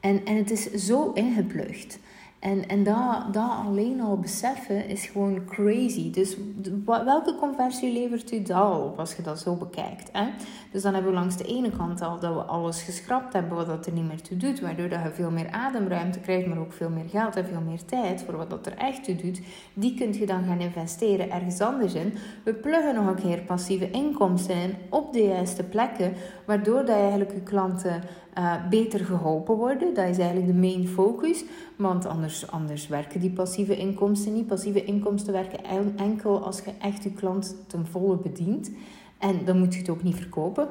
En, 0.00 0.24
en 0.24 0.36
het 0.36 0.50
is 0.50 0.72
zo 0.72 1.12
ingeplucht. 1.12 1.98
En, 2.38 2.68
en 2.68 2.84
dat, 2.84 3.32
dat 3.32 3.50
alleen 3.66 4.00
al 4.00 4.18
beseffen 4.18 4.88
is 4.88 5.06
gewoon 5.06 5.44
crazy. 5.44 6.10
Dus 6.10 6.36
welke 6.84 7.34
conversie 7.34 7.92
levert 7.92 8.32
u 8.32 8.42
dat 8.42 8.80
op 8.80 8.98
als 8.98 9.14
je 9.14 9.22
dat 9.22 9.38
zo 9.38 9.54
bekijkt? 9.54 10.08
Hè? 10.12 10.26
Dus 10.72 10.82
dan 10.82 10.94
hebben 10.94 11.12
we 11.12 11.18
langs 11.18 11.36
de 11.36 11.44
ene 11.44 11.70
kant 11.70 12.00
al 12.00 12.18
dat 12.18 12.34
we 12.34 12.40
alles 12.40 12.82
geschrapt 12.82 13.32
hebben 13.32 13.56
wat 13.56 13.66
dat 13.66 13.86
er 13.86 13.92
niet 13.92 14.08
meer 14.08 14.22
toe 14.22 14.36
doet. 14.36 14.60
Waardoor 14.60 14.88
dat 14.88 15.02
je 15.02 15.10
veel 15.10 15.30
meer 15.30 15.50
ademruimte 15.50 16.20
krijgt, 16.20 16.46
maar 16.46 16.58
ook 16.58 16.72
veel 16.72 16.90
meer 16.90 17.08
geld 17.08 17.36
en 17.36 17.46
veel 17.46 17.60
meer 17.60 17.84
tijd 17.84 18.22
voor 18.22 18.36
wat 18.36 18.50
dat 18.50 18.66
er 18.66 18.76
echt 18.76 19.04
toe 19.04 19.16
doet. 19.16 19.40
Die 19.74 19.94
kunt 19.94 20.16
je 20.16 20.26
dan 20.26 20.44
gaan 20.44 20.60
investeren 20.60 21.30
ergens 21.30 21.60
anders 21.60 21.94
in. 21.94 22.14
We 22.44 22.54
pluggen 22.54 22.94
nog 22.94 23.06
een 23.06 23.22
keer 23.22 23.40
passieve 23.40 23.90
inkomsten 23.90 24.56
in 24.56 24.74
op 24.90 25.12
de 25.12 25.22
juiste 25.22 25.64
plekken. 25.64 26.14
Waardoor 26.46 26.84
dat 26.84 26.96
eigenlijk 26.96 27.32
je 27.32 27.42
klanten 27.42 28.02
uh, 28.38 28.68
beter 28.70 29.04
geholpen 29.04 29.56
worden. 29.56 29.94
Dat 29.94 30.08
is 30.08 30.18
eigenlijk 30.18 30.46
de 30.46 30.58
main 30.58 30.88
focus. 30.88 31.44
Want 31.76 32.06
anders, 32.06 32.50
anders 32.50 32.88
werken 32.88 33.20
die 33.20 33.30
passieve 33.30 33.76
inkomsten 33.76 34.32
niet. 34.32 34.46
Passieve 34.46 34.84
inkomsten 34.84 35.32
werken 35.32 35.64
enkel 35.96 36.44
als 36.44 36.60
je 36.64 36.70
echt 36.80 37.02
je 37.02 37.12
klant 37.12 37.56
ten 37.66 37.86
volle 37.86 38.16
bedient. 38.16 38.70
En 39.18 39.44
dan 39.44 39.58
moet 39.58 39.74
je 39.74 39.80
het 39.80 39.88
ook 39.88 40.02
niet 40.02 40.16
verkopen. 40.16 40.68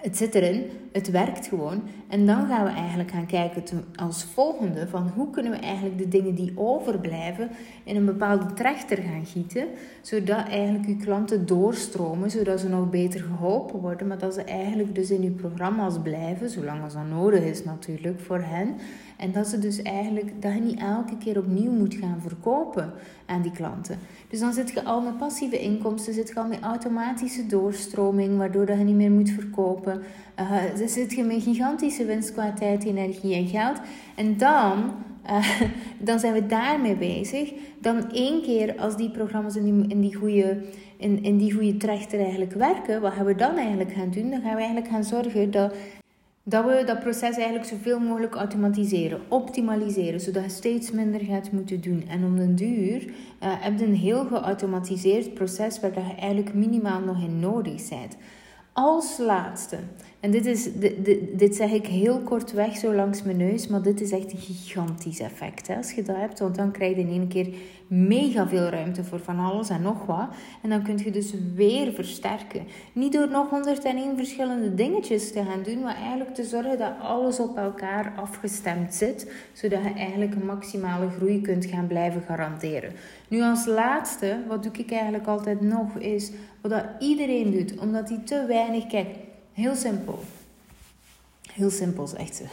Het 0.00 0.16
zit 0.16 0.34
erin, 0.34 0.64
het 0.92 1.10
werkt 1.10 1.46
gewoon. 1.46 1.82
En 2.08 2.26
dan 2.26 2.46
gaan 2.46 2.64
we 2.64 2.70
eigenlijk 2.70 3.10
gaan 3.10 3.26
kijken 3.26 3.84
als 3.94 4.24
volgende 4.24 4.88
van 4.88 5.12
hoe 5.14 5.30
kunnen 5.30 5.52
we 5.52 5.58
eigenlijk 5.58 5.98
de 5.98 6.08
dingen 6.08 6.34
die 6.34 6.52
overblijven 6.54 7.50
in 7.84 7.96
een 7.96 8.04
bepaalde 8.04 8.52
trechter 8.52 8.96
gaan 8.96 9.26
gieten, 9.26 9.66
zodat 10.00 10.48
eigenlijk 10.48 10.86
uw 10.86 10.96
klanten 10.96 11.46
doorstromen, 11.46 12.30
zodat 12.30 12.60
ze 12.60 12.68
nog 12.68 12.90
beter 12.90 13.20
geholpen 13.20 13.80
worden, 13.80 14.06
maar 14.06 14.18
dat 14.18 14.34
ze 14.34 14.42
eigenlijk 14.42 14.94
dus 14.94 15.10
in 15.10 15.22
uw 15.22 15.34
programma's 15.34 15.98
blijven, 16.02 16.50
zolang 16.50 16.82
als 16.82 16.92
dat 16.92 17.08
nodig 17.08 17.42
is 17.42 17.64
natuurlijk 17.64 18.20
voor 18.20 18.40
hen. 18.40 18.74
En 19.16 19.32
dat 19.32 19.46
ze 19.46 19.58
dus 19.58 19.82
eigenlijk, 19.82 20.42
dat 20.42 20.54
je 20.54 20.60
niet 20.60 20.80
elke 20.80 21.16
keer 21.16 21.38
opnieuw 21.38 21.70
moet 21.70 21.94
gaan 21.94 22.20
verkopen 22.20 22.92
aan 23.26 23.42
die 23.42 23.52
klanten. 23.52 23.98
Dus 24.28 24.40
dan 24.40 24.52
zit 24.52 24.70
je 24.70 24.84
al 24.84 25.00
met 25.00 25.18
passieve 25.18 25.58
inkomsten, 25.58 26.14
zit 26.14 26.28
je 26.28 26.34
al 26.34 26.46
met 26.46 26.60
automatische 26.60 27.46
doorstroming, 27.46 28.38
waardoor 28.38 28.66
dat 28.66 28.78
je 28.78 28.84
niet 28.84 28.94
meer 28.94 29.10
moet 29.10 29.30
verkopen. 29.30 30.02
Uh, 30.40 30.50
dan 30.78 30.88
zit 30.88 31.12
je 31.12 31.22
met 31.22 31.42
gigantische 31.42 32.04
winst 32.04 32.32
qua 32.32 32.52
tijd, 32.52 32.84
energie 32.84 33.34
en 33.34 33.46
geld. 33.46 33.80
En 34.14 34.36
dan, 34.36 34.92
uh, 35.30 35.60
dan 36.08 36.18
zijn 36.18 36.32
we 36.32 36.46
daarmee 36.46 36.96
bezig. 36.96 37.52
Dan 37.80 38.10
één 38.10 38.42
keer 38.42 38.78
als 38.78 38.96
die 38.96 39.10
programma's 39.10 39.56
in 39.56 39.64
die, 39.64 39.88
in 39.88 40.00
die 40.00 40.14
goede 40.14 40.62
in, 40.96 41.22
in 41.22 41.36
die 41.36 41.52
goede 41.52 41.76
trechter 41.76 42.20
eigenlijk 42.20 42.52
werken, 42.52 43.00
wat 43.00 43.12
gaan 43.12 43.24
we 43.26 43.34
dan 43.34 43.56
eigenlijk 43.56 43.92
gaan 43.92 44.10
doen? 44.10 44.30
Dan 44.30 44.40
gaan 44.40 44.54
we 44.54 44.60
eigenlijk 44.60 44.88
gaan 44.88 45.04
zorgen 45.04 45.50
dat 45.50 45.74
dat 46.48 46.64
we 46.64 46.82
dat 46.86 47.00
proces 47.00 47.36
eigenlijk 47.36 47.64
zoveel 47.64 47.98
mogelijk 47.98 48.34
automatiseren, 48.34 49.20
optimaliseren, 49.28 50.20
zodat 50.20 50.42
je 50.42 50.50
steeds 50.50 50.90
minder 50.90 51.20
gaat 51.20 51.52
moeten 51.52 51.80
doen. 51.80 52.04
En 52.08 52.24
om 52.24 52.36
den 52.36 52.54
duur 52.54 53.04
uh, 53.04 53.10
heb 53.38 53.78
je 53.78 53.84
een 53.84 53.94
heel 53.94 54.24
geautomatiseerd 54.24 55.34
proces 55.34 55.80
waar 55.80 55.94
je 55.94 56.14
eigenlijk 56.18 56.54
minimaal 56.54 57.00
nog 57.00 57.22
in 57.22 57.40
nodig 57.40 57.88
bent. 57.88 58.16
Als 58.72 59.18
laatste, 59.18 59.78
en 60.26 60.32
dit, 60.32 60.46
is, 60.46 60.72
dit, 60.72 61.38
dit, 61.38 61.56
zeg 61.56 61.70
ik 61.70 61.86
heel 61.86 62.20
kort 62.20 62.52
weg 62.52 62.76
zo 62.76 62.94
langs 62.94 63.22
mijn 63.22 63.36
neus, 63.36 63.66
maar 63.68 63.82
dit 63.82 64.00
is 64.00 64.10
echt 64.10 64.32
een 64.32 64.38
gigantisch 64.38 65.20
effect 65.20 65.66
hè, 65.66 65.76
als 65.76 65.92
je 65.92 66.02
dat 66.02 66.16
hebt. 66.16 66.38
Want 66.38 66.54
dan 66.54 66.70
krijg 66.70 66.94
je 66.94 67.00
in 67.00 67.08
één 67.08 67.28
keer 67.28 67.48
mega 67.86 68.48
veel 68.48 68.68
ruimte 68.68 69.04
voor 69.04 69.20
van 69.20 69.38
alles 69.38 69.68
en 69.68 69.82
nog 69.82 70.06
wat. 70.06 70.28
En 70.62 70.70
dan 70.70 70.82
kun 70.82 70.98
je 71.04 71.10
dus 71.10 71.34
weer 71.54 71.92
versterken. 71.92 72.62
Niet 72.92 73.12
door 73.12 73.28
nog 73.28 73.50
101 73.50 74.16
verschillende 74.16 74.74
dingetjes 74.74 75.32
te 75.32 75.42
gaan 75.44 75.62
doen, 75.62 75.82
maar 75.82 75.96
eigenlijk 75.96 76.34
te 76.34 76.44
zorgen 76.44 76.78
dat 76.78 76.92
alles 77.00 77.40
op 77.40 77.56
elkaar 77.56 78.12
afgestemd 78.16 78.94
zit, 78.94 79.32
zodat 79.52 79.82
je 79.82 79.92
eigenlijk 79.92 80.34
een 80.34 80.46
maximale 80.46 81.08
groei 81.08 81.40
kunt 81.40 81.64
gaan 81.64 81.86
blijven 81.86 82.22
garanderen. 82.22 82.92
Nu 83.28 83.42
als 83.42 83.66
laatste, 83.66 84.38
wat 84.48 84.62
doe 84.62 84.72
ik 84.72 84.90
eigenlijk 84.90 85.26
altijd 85.26 85.60
nog, 85.60 85.94
is 85.98 86.30
wat 86.60 86.70
dat 86.70 86.84
iedereen 86.98 87.50
doet, 87.50 87.78
omdat 87.78 88.08
hij 88.08 88.20
te 88.24 88.44
weinig 88.46 88.86
kijkt. 88.86 89.25
Heel 89.56 89.74
simpel. 89.74 90.18
Heel 91.52 91.70
simpel, 91.70 92.06
zegt 92.06 92.36
ze. 92.36 92.44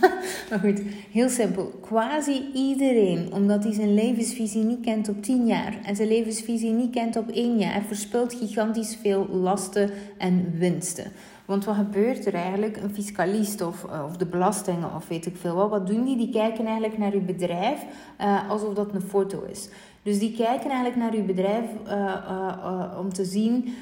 maar 0.50 0.58
goed, 0.58 0.82
heel 1.10 1.28
simpel. 1.28 1.72
Quasi 1.80 2.50
iedereen, 2.54 3.32
omdat 3.32 3.64
hij 3.64 3.72
zijn 3.72 3.94
levensvisie 3.94 4.64
niet 4.64 4.80
kent 4.80 5.08
op 5.08 5.22
10 5.22 5.46
jaar 5.46 5.78
en 5.84 5.96
zijn 5.96 6.08
levensvisie 6.08 6.70
niet 6.70 6.90
kent 6.90 7.16
op 7.16 7.28
1 7.28 7.58
jaar, 7.58 7.82
verspilt 7.82 8.34
gigantisch 8.34 8.98
veel 9.02 9.28
lasten 9.28 9.90
en 10.18 10.58
winsten. 10.58 11.12
Want 11.44 11.64
wat 11.64 11.74
gebeurt 11.74 12.26
er 12.26 12.34
eigenlijk? 12.34 12.76
Een 12.76 12.94
fiscalist 12.94 13.60
of, 13.60 13.84
eh, 13.84 14.04
of 14.04 14.16
de 14.16 14.26
belastingen 14.26 14.94
of 14.94 15.08
weet 15.08 15.26
ik 15.26 15.36
veel 15.36 15.54
wat. 15.54 15.70
Wat 15.70 15.86
doen 15.86 16.04
die? 16.04 16.16
Die 16.16 16.30
kijken 16.30 16.64
eigenlijk 16.64 16.98
naar 16.98 17.12
uw 17.12 17.24
bedrijf 17.24 17.84
uh, 18.20 18.50
alsof 18.50 18.74
dat 18.74 18.94
een 18.94 19.02
foto 19.02 19.42
is. 19.50 19.68
Dus 20.02 20.18
die 20.18 20.36
kijken 20.36 20.70
eigenlijk 20.70 20.96
naar 20.96 21.14
uw 21.14 21.24
bedrijf 21.24 21.64
uh, 21.86 21.92
uh, 21.92 22.98
om 22.98 23.12
te 23.12 23.24
zien 23.24 23.74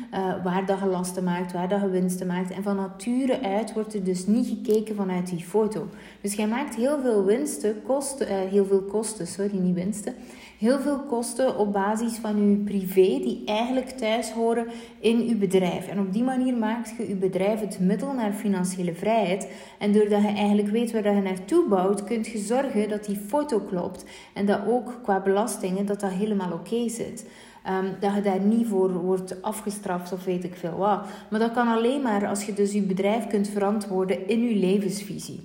waar 0.43 0.67
dat 0.67 0.79
je 0.79 0.87
lasten 0.87 1.25
maakt, 1.25 1.53
waar 1.53 1.69
dat 1.69 1.81
je 1.81 1.89
winsten 1.89 2.27
maakt. 2.27 2.51
En 2.51 2.63
van 2.63 2.77
nature 2.77 3.41
uit 3.43 3.73
wordt 3.73 3.95
er 3.95 4.05
dus 4.05 4.27
niet 4.27 4.47
gekeken 4.47 4.95
vanuit 4.95 5.31
die 5.31 5.45
foto. 5.45 5.87
Dus 6.21 6.35
jij 6.35 6.47
maakt 6.47 6.75
heel 6.75 7.01
veel 7.01 7.25
winsten, 7.25 7.83
kosten, 7.83 8.27
heel 8.49 8.65
veel 8.65 8.83
kosten, 8.83 9.27
sorry, 9.27 9.59
niet 9.59 9.75
winsten 9.75 10.15
heel 10.61 10.81
veel 10.81 10.99
kosten 10.99 11.59
op 11.59 11.73
basis 11.73 12.17
van 12.17 12.37
uw 12.37 12.65
privé 12.65 13.03
die 13.03 13.43
eigenlijk 13.45 13.91
thuis 13.91 14.31
horen 14.31 14.67
in 14.99 15.29
uw 15.29 15.39
bedrijf. 15.39 15.89
En 15.89 16.01
op 16.01 16.13
die 16.13 16.23
manier 16.23 16.55
maakt 16.55 16.95
je 16.99 17.07
uw 17.09 17.19
bedrijf 17.19 17.61
het 17.61 17.81
middel 17.81 18.13
naar 18.13 18.33
financiële 18.33 18.95
vrijheid. 18.95 19.49
En 19.79 19.93
doordat 19.93 20.23
je 20.23 20.29
eigenlijk 20.29 20.69
weet 20.69 20.93
waar 20.93 21.15
je 21.15 21.21
naartoe 21.21 21.69
bouwt, 21.69 22.05
kunt 22.05 22.27
je 22.27 22.39
zorgen 22.39 22.89
dat 22.89 23.05
die 23.05 23.21
foto 23.27 23.61
klopt 23.61 24.05
en 24.35 24.47
dat 24.47 24.61
ook 24.67 24.99
qua 25.03 25.21
belastingen 25.21 25.87
dat 25.87 26.01
dat 26.01 26.11
helemaal 26.11 26.53
oké 26.53 26.89
zit. 26.89 27.27
Um, 27.69 27.95
dat 28.01 28.15
je 28.15 28.21
daar 28.21 28.41
niet 28.41 28.67
voor 28.67 28.93
wordt 28.93 29.43
afgestraft 29.43 30.13
of 30.13 30.25
weet 30.25 30.45
ik 30.45 30.55
veel 30.55 30.77
wat. 30.77 31.07
Maar 31.31 31.41
dat 31.41 31.53
kan 31.53 31.69
alleen 31.69 32.03
maar 32.03 32.27
als 32.27 32.45
je 32.45 32.53
dus 32.53 32.73
je 32.73 32.83
bedrijf 32.83 33.27
kunt 33.27 33.49
verantwoorden 33.49 34.29
in 34.29 34.43
je 34.43 34.57
levensvisie. 34.57 35.41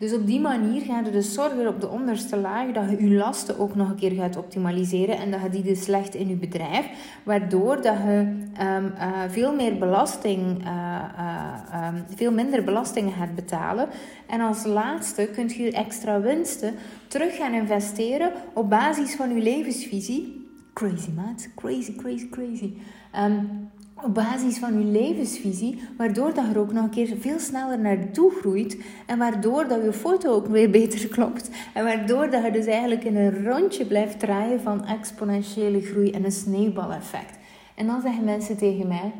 Dus 0.00 0.12
op 0.12 0.26
die 0.26 0.40
manier 0.40 0.82
ga 0.82 1.00
je 1.04 1.10
dus 1.10 1.32
zorgen 1.32 1.68
op 1.68 1.80
de 1.80 1.88
onderste 1.88 2.36
laag 2.36 2.72
dat 2.72 2.90
je 2.90 3.08
je 3.08 3.14
lasten 3.14 3.58
ook 3.58 3.74
nog 3.74 3.88
een 3.88 3.96
keer 3.96 4.10
gaat 4.10 4.36
optimaliseren 4.36 5.18
en 5.18 5.30
dat 5.30 5.40
je 5.42 5.48
die 5.48 5.62
dus 5.62 5.86
legt 5.86 6.14
in 6.14 6.28
je 6.28 6.34
bedrijf, 6.34 6.86
waardoor 7.22 7.82
dat 7.82 7.96
je 7.96 8.36
um, 8.60 8.84
uh, 8.84 9.22
veel 9.28 9.54
meer 9.54 9.78
belasting, 9.78 10.64
uh, 10.64 11.04
uh, 11.18 11.88
um, 11.88 12.04
veel 12.16 12.32
minder 12.32 12.64
belastingen 12.64 13.12
gaat 13.12 13.34
betalen. 13.34 13.88
En 14.26 14.40
als 14.40 14.64
laatste 14.64 15.28
kunt 15.32 15.54
je 15.54 15.72
extra 15.72 16.20
winsten 16.20 16.74
terug 17.08 17.36
gaan 17.36 17.52
investeren 17.52 18.32
op 18.54 18.70
basis 18.70 19.14
van 19.14 19.34
je 19.34 19.42
levensvisie. 19.42 20.48
Crazy 20.72 21.10
maat, 21.10 21.48
crazy, 21.54 21.96
crazy, 21.96 22.28
crazy. 22.28 22.72
Um, 23.16 23.70
op 24.04 24.14
basis 24.14 24.58
van 24.58 24.78
je 24.78 24.84
levensvisie, 24.84 25.82
waardoor 25.96 26.34
dat 26.34 26.44
er 26.48 26.58
ook 26.58 26.72
nog 26.72 26.84
een 26.84 26.90
keer 26.90 27.16
veel 27.18 27.38
sneller 27.38 27.78
naartoe 27.78 28.32
groeit 28.40 28.82
en 29.06 29.18
waardoor 29.18 29.68
dat 29.68 29.82
je 29.82 29.92
foto 29.92 30.32
ook 30.32 30.46
weer 30.46 30.70
beter 30.80 31.08
klopt 31.08 31.50
en 31.74 31.84
waardoor 31.84 32.30
dat 32.30 32.44
je 32.44 32.50
dus 32.50 32.66
eigenlijk 32.66 33.04
in 33.04 33.16
een 33.16 33.44
rondje 33.44 33.86
blijft 33.86 34.18
draaien 34.18 34.60
van 34.60 34.86
exponentiële 34.86 35.80
groei 35.80 36.10
en 36.10 36.24
een 36.24 36.32
sneeuwbaleffect. 36.32 37.38
En 37.74 37.86
dan 37.86 38.00
zeggen 38.00 38.24
mensen 38.24 38.56
tegen 38.56 38.88
mij, 38.88 39.12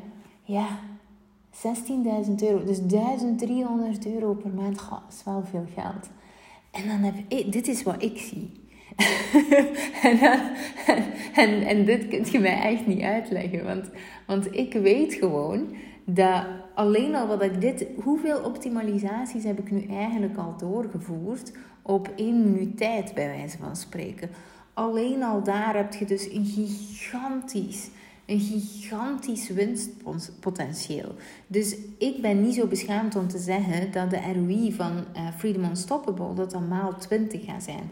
ja, 0.45 0.67
16.000 1.53 2.35
euro, 2.41 2.65
dus 2.65 2.81
1300 2.87 4.07
euro 4.07 4.35
per 4.35 4.51
maand, 4.51 4.81
goh, 4.81 5.03
is 5.09 5.25
wel 5.25 5.45
veel 5.51 5.67
geld. 5.75 6.09
En 6.71 6.89
dan 6.89 6.99
heb 6.99 7.15
ik, 7.29 7.53
dit 7.53 7.69
is 7.69 7.83
wat 7.83 8.03
ik 8.03 8.19
zie. 8.19 8.60
en, 11.35 11.66
en, 11.66 11.85
dit 11.85 12.09
kun 12.09 12.26
je 12.30 12.38
mij 12.38 12.61
echt 12.61 12.87
niet 12.87 13.02
uitleggen. 13.02 13.64
Want, 13.64 13.90
want 14.26 14.56
ik 14.56 14.73
weet 14.73 15.14
gewoon 15.14 15.75
dat 16.04 16.44
alleen 16.75 17.14
al 17.14 17.26
wat 17.26 17.42
ik 17.42 17.61
dit... 17.61 17.87
Hoeveel 18.02 18.38
optimalisaties 18.38 19.44
heb 19.44 19.59
ik 19.59 19.70
nu 19.70 19.87
eigenlijk 19.87 20.37
al 20.37 20.54
doorgevoerd 20.59 21.52
op 21.82 22.11
één 22.16 22.44
minuut 22.44 22.76
tijd, 22.76 23.14
bij 23.14 23.26
wijze 23.26 23.59
van 23.59 23.76
spreken. 23.76 24.30
Alleen 24.75 25.23
al 25.23 25.42
daar 25.42 25.76
heb 25.76 25.94
je 25.94 26.04
dus 26.04 26.32
een 26.32 26.47
gigantisch, 26.47 27.88
een 28.26 28.40
gigantisch 28.40 29.49
winstpotentieel. 29.49 31.14
Dus 31.47 31.76
ik 31.99 32.23
ben 32.23 32.42
niet 32.42 32.54
zo 32.54 32.66
beschaamd 32.66 33.16
om 33.16 33.28
te 33.28 33.38
zeggen 33.38 33.92
dat 33.92 34.11
de 34.11 34.32
ROI 34.35 34.73
van 34.73 34.92
uh, 34.92 35.28
Freedom 35.37 35.64
Unstoppable 35.64 36.35
dat 36.35 36.50
dan 36.50 36.68
maal 36.68 36.97
20 36.97 37.44
gaat 37.44 37.62
zijn. 37.62 37.90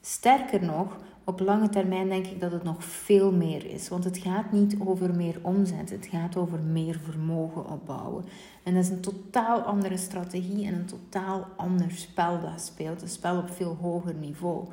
Sterker 0.00 0.64
nog, 0.64 0.96
op 1.24 1.40
lange 1.40 1.68
termijn 1.68 2.08
denk 2.08 2.26
ik 2.26 2.40
dat 2.40 2.52
het 2.52 2.62
nog 2.62 2.84
veel 2.84 3.32
meer 3.32 3.66
is. 3.66 3.88
Want 3.88 4.04
het 4.04 4.18
gaat 4.18 4.52
niet 4.52 4.76
over 4.84 5.14
meer 5.14 5.38
omzet, 5.42 5.90
het 5.90 6.06
gaat 6.10 6.36
over 6.36 6.58
meer 6.60 7.00
vermogen 7.04 7.70
opbouwen. 7.70 8.24
En 8.62 8.74
dat 8.74 8.82
is 8.84 8.90
een 8.90 9.00
totaal 9.00 9.60
andere 9.60 9.96
strategie 9.96 10.66
en 10.66 10.74
een 10.74 10.86
totaal 10.86 11.46
ander 11.56 11.90
spel 11.90 12.40
dat 12.40 12.60
speelt. 12.60 13.02
Een 13.02 13.08
spel 13.08 13.38
op 13.38 13.50
veel 13.50 13.78
hoger 13.80 14.14
niveau. 14.14 14.64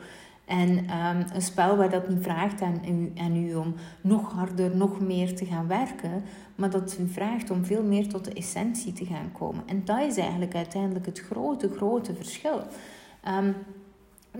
En 0.45 0.87
ehm, 0.87 1.23
een 1.33 1.41
spel 1.41 1.77
waar 1.77 1.89
dat 1.89 2.09
niet 2.09 2.23
vraagt 2.23 2.61
aan 2.61 2.81
u, 2.87 3.11
aan 3.21 3.35
u 3.35 3.55
om 3.55 3.75
nog 4.01 4.31
harder, 4.33 4.75
nog 4.75 4.99
meer 4.99 5.35
te 5.35 5.45
gaan 5.45 5.67
werken, 5.67 6.23
maar 6.55 6.69
dat 6.69 6.97
u 6.99 7.07
vraagt 7.07 7.49
om 7.49 7.65
veel 7.65 7.83
meer 7.83 8.07
tot 8.07 8.25
de 8.25 8.33
essentie 8.33 8.93
te 8.93 9.05
gaan 9.05 9.31
komen. 9.31 9.63
En 9.65 9.85
dat 9.85 9.99
is 9.99 10.17
eigenlijk 10.17 10.55
uiteindelijk 10.55 11.05
het 11.05 11.19
grote, 11.19 11.69
grote 11.75 12.15
verschil. 12.15 12.61
Um, 13.27 13.55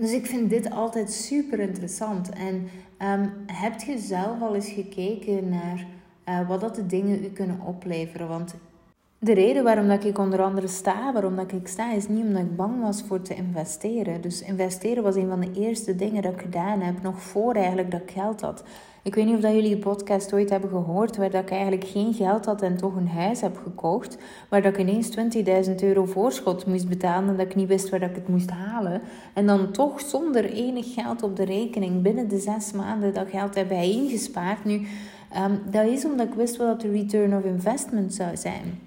dus 0.00 0.12
ik 0.12 0.26
vind 0.26 0.50
dit 0.50 0.70
altijd 0.70 1.12
super 1.12 1.60
interessant. 1.60 2.30
En 2.30 2.68
um, 3.02 3.32
heb 3.46 3.80
je 3.80 3.98
zelf 3.98 4.40
al 4.40 4.54
eens 4.54 4.70
gekeken 4.70 5.48
naar 5.48 5.86
uh, 6.28 6.48
wat 6.48 6.60
dat 6.60 6.74
de 6.74 6.86
dingen 6.86 7.24
u 7.24 7.28
kunnen 7.28 7.60
opleveren? 7.60 8.28
Want 8.28 8.54
de 9.18 9.34
reden 9.34 9.64
waarom 9.64 9.88
dat 9.88 10.04
ik 10.04 10.18
onder 10.18 10.42
andere 10.42 10.66
sta, 10.66 11.12
waarom 11.12 11.36
dat 11.36 11.52
ik 11.52 11.68
sta, 11.68 11.92
is 11.92 12.08
niet 12.08 12.24
omdat 12.24 12.42
ik 12.42 12.56
bang 12.56 12.82
was 12.82 13.02
voor 13.02 13.22
te 13.22 13.34
investeren. 13.34 14.20
Dus 14.20 14.42
investeren 14.42 15.02
was 15.02 15.16
een 15.16 15.28
van 15.28 15.40
de 15.40 15.52
eerste 15.52 15.96
dingen 15.96 16.22
dat 16.22 16.32
ik 16.32 16.40
gedaan 16.40 16.80
heb, 16.80 17.02
nog 17.02 17.22
voor 17.22 17.54
eigenlijk 17.54 17.90
dat 17.90 18.00
ik 18.00 18.10
geld 18.10 18.40
had. 18.40 18.62
Ik 19.02 19.14
weet 19.14 19.24
niet 19.24 19.34
of 19.34 19.40
dat 19.40 19.52
jullie 19.52 19.74
de 19.74 19.82
podcast 19.82 20.32
ooit 20.32 20.50
hebben 20.50 20.70
gehoord, 20.70 21.16
waar 21.16 21.30
dat 21.30 21.42
ik 21.42 21.50
eigenlijk 21.50 21.84
geen 21.84 22.14
geld 22.14 22.44
had 22.44 22.62
en 22.62 22.76
toch 22.76 22.96
een 22.96 23.08
huis 23.08 23.40
heb 23.40 23.60
gekocht, 23.62 24.18
waar 24.48 24.62
dat 24.62 24.72
ik 24.72 24.78
ineens 24.78 25.16
20.000 25.68 25.74
euro 25.74 26.04
voorschot 26.04 26.66
moest 26.66 26.88
betalen 26.88 27.28
en 27.28 27.36
dat 27.36 27.46
ik 27.46 27.54
niet 27.54 27.68
wist 27.68 27.88
waar 27.88 28.00
dat 28.00 28.10
ik 28.10 28.16
het 28.16 28.28
moest 28.28 28.50
halen. 28.50 29.00
En 29.34 29.46
dan 29.46 29.72
toch 29.72 30.00
zonder 30.00 30.44
enig 30.44 30.94
geld 30.94 31.22
op 31.22 31.36
de 31.36 31.44
rekening 31.44 32.02
binnen 32.02 32.28
de 32.28 32.38
zes 32.38 32.72
maanden 32.72 33.14
dat 33.14 33.28
geld 33.30 33.54
heb 33.54 33.70
ingespaard. 33.70 34.64
Nu, 34.64 34.86
um, 35.36 35.60
dat 35.70 35.86
is 35.86 36.04
omdat 36.04 36.26
ik 36.26 36.34
wist 36.34 36.56
wat 36.56 36.80
de 36.80 36.90
return 36.90 37.36
of 37.36 37.44
investment 37.44 38.14
zou 38.14 38.36
zijn. 38.36 38.85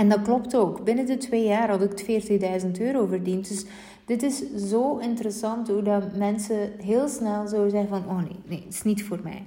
En 0.00 0.08
dat 0.08 0.22
klopt 0.22 0.56
ook. 0.56 0.84
Binnen 0.84 1.06
de 1.06 1.16
twee 1.16 1.44
jaar 1.44 1.70
had 1.70 1.82
ik 1.82 2.22
40.000 2.64 2.70
euro 2.78 3.06
verdiend. 3.06 3.48
Dus 3.48 3.64
dit 4.04 4.22
is 4.22 4.42
zo 4.68 4.96
interessant 4.96 5.68
hoe 5.68 5.82
dat 5.82 6.16
mensen 6.16 6.72
heel 6.78 7.08
snel 7.08 7.48
zo 7.48 7.68
zeggen 7.68 7.88
van... 7.88 8.04
Oh 8.08 8.16
nee, 8.16 8.36
nee, 8.46 8.62
het 8.64 8.74
is 8.74 8.82
niet 8.82 9.04
voor 9.04 9.20
mij. 9.22 9.42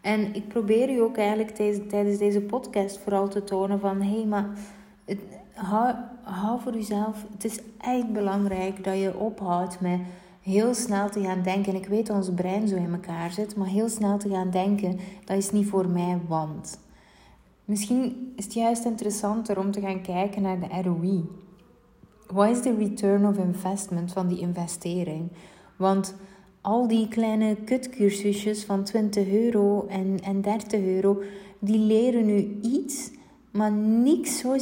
En 0.00 0.34
ik 0.34 0.48
probeer 0.48 0.90
u 0.90 1.00
ook 1.00 1.16
eigenlijk 1.16 1.50
tijdens 1.88 2.18
deze 2.18 2.40
podcast 2.40 2.98
vooral 2.98 3.28
te 3.28 3.44
tonen 3.44 3.80
van... 3.80 4.02
Hé, 4.02 4.16
hey, 4.16 4.26
maar 4.26 4.48
het, 5.04 5.18
hou, 5.54 5.94
hou 6.22 6.60
voor 6.60 6.76
uzelf. 6.76 7.24
Het 7.32 7.44
is 7.44 7.58
echt 7.80 8.12
belangrijk 8.12 8.84
dat 8.84 8.98
je 8.98 9.18
ophoudt 9.18 9.80
met 9.80 10.00
heel 10.42 10.74
snel 10.74 11.10
te 11.10 11.20
gaan 11.20 11.42
denken. 11.42 11.72
En 11.72 11.80
ik 11.80 11.88
weet 11.88 12.06
dat 12.06 12.16
ons 12.16 12.30
brein 12.34 12.68
zo 12.68 12.76
in 12.76 12.92
elkaar 12.92 13.30
zit. 13.30 13.56
Maar 13.56 13.68
heel 13.68 13.88
snel 13.88 14.18
te 14.18 14.28
gaan 14.28 14.50
denken, 14.50 14.98
dat 15.24 15.36
is 15.36 15.50
niet 15.50 15.68
voor 15.68 15.88
mij, 15.88 16.18
want... 16.28 16.84
Misschien 17.66 18.32
is 18.36 18.44
het 18.44 18.54
juist 18.54 18.84
interessanter 18.84 19.58
om 19.58 19.70
te 19.70 19.80
gaan 19.80 20.02
kijken 20.02 20.42
naar 20.42 20.60
de 20.60 20.82
ROI. 20.82 21.24
Wat 22.26 22.48
is 22.48 22.62
de 22.62 22.74
return 22.76 23.26
of 23.26 23.36
investment 23.36 24.12
van 24.12 24.28
die 24.28 24.38
investering? 24.38 25.28
Want 25.76 26.14
al 26.60 26.88
die 26.88 27.08
kleine 27.08 27.56
kutcursusjes 27.64 28.64
van 28.64 28.84
20 28.84 29.28
euro 29.28 29.86
en, 29.86 30.20
en 30.22 30.40
30 30.40 30.80
euro, 30.80 31.22
die 31.58 31.78
leren 31.78 32.26
nu 32.26 32.58
iets 32.62 33.10
maar 33.56 33.72
niks 33.72 34.38
zo 34.38 34.54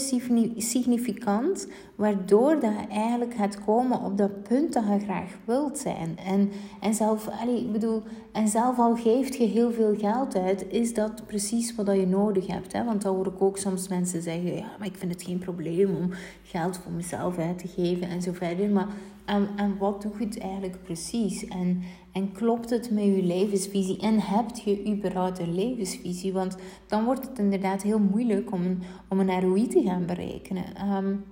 significant, 0.56 1.66
waardoor 1.94 2.60
dat 2.60 2.72
je 2.80 2.86
eigenlijk 2.88 3.34
gaat 3.34 3.64
komen 3.64 4.00
op 4.00 4.18
dat 4.18 4.42
punt 4.42 4.72
dat 4.72 4.84
je 4.88 4.98
graag 4.98 5.30
wilt 5.44 5.78
zijn. 5.78 6.18
En, 6.26 6.50
en, 6.80 6.94
zelf, 6.94 7.28
allee, 7.40 7.64
bedoel, 7.64 8.02
en 8.32 8.48
zelf 8.48 8.78
al 8.78 8.96
geeft 8.96 9.36
je 9.36 9.44
heel 9.44 9.72
veel 9.72 9.94
geld 9.98 10.36
uit, 10.36 10.66
is 10.68 10.94
dat 10.94 11.26
precies 11.26 11.74
wat 11.74 11.86
je 11.86 12.06
nodig 12.06 12.46
hebt. 12.46 12.72
Hè? 12.72 12.84
Want 12.84 13.02
dan 13.02 13.14
hoor 13.14 13.26
ik 13.26 13.42
ook 13.42 13.58
soms 13.58 13.88
mensen 13.88 14.22
zeggen, 14.22 14.56
ja, 14.56 14.70
maar 14.78 14.86
ik 14.86 14.96
vind 14.96 15.12
het 15.12 15.22
geen 15.22 15.38
probleem 15.38 15.94
om 15.94 16.10
geld 16.42 16.76
voor 16.76 16.92
mezelf 16.92 17.38
uit 17.38 17.58
te 17.58 17.68
geven 17.68 18.08
en 18.08 18.22
zo 18.22 18.32
verder. 18.32 18.70
Maar 18.70 18.88
en, 19.24 19.48
en 19.56 19.78
wat 19.78 20.02
doe 20.02 20.12
je 20.18 20.24
het 20.24 20.38
eigenlijk 20.38 20.82
precies? 20.82 21.48
En, 21.48 21.82
en 22.12 22.32
klopt 22.32 22.70
het 22.70 22.90
met 22.90 23.04
je 23.04 23.22
levensvisie? 23.22 24.00
En 24.00 24.20
heb 24.20 24.56
je 24.64 24.86
überhaupt 24.86 25.38
een 25.38 25.54
levensvisie? 25.54 26.32
Want 26.32 26.56
dan 26.86 27.04
wordt 27.04 27.28
het 27.28 27.38
inderdaad 27.38 27.82
heel 27.82 27.98
moeilijk 27.98 28.52
om 28.52 28.64
een, 28.64 28.82
om 29.08 29.20
een 29.20 29.40
ROI 29.40 29.66
te 29.66 29.82
gaan 29.82 30.06
berekenen. 30.06 30.64
Um, 30.96 31.24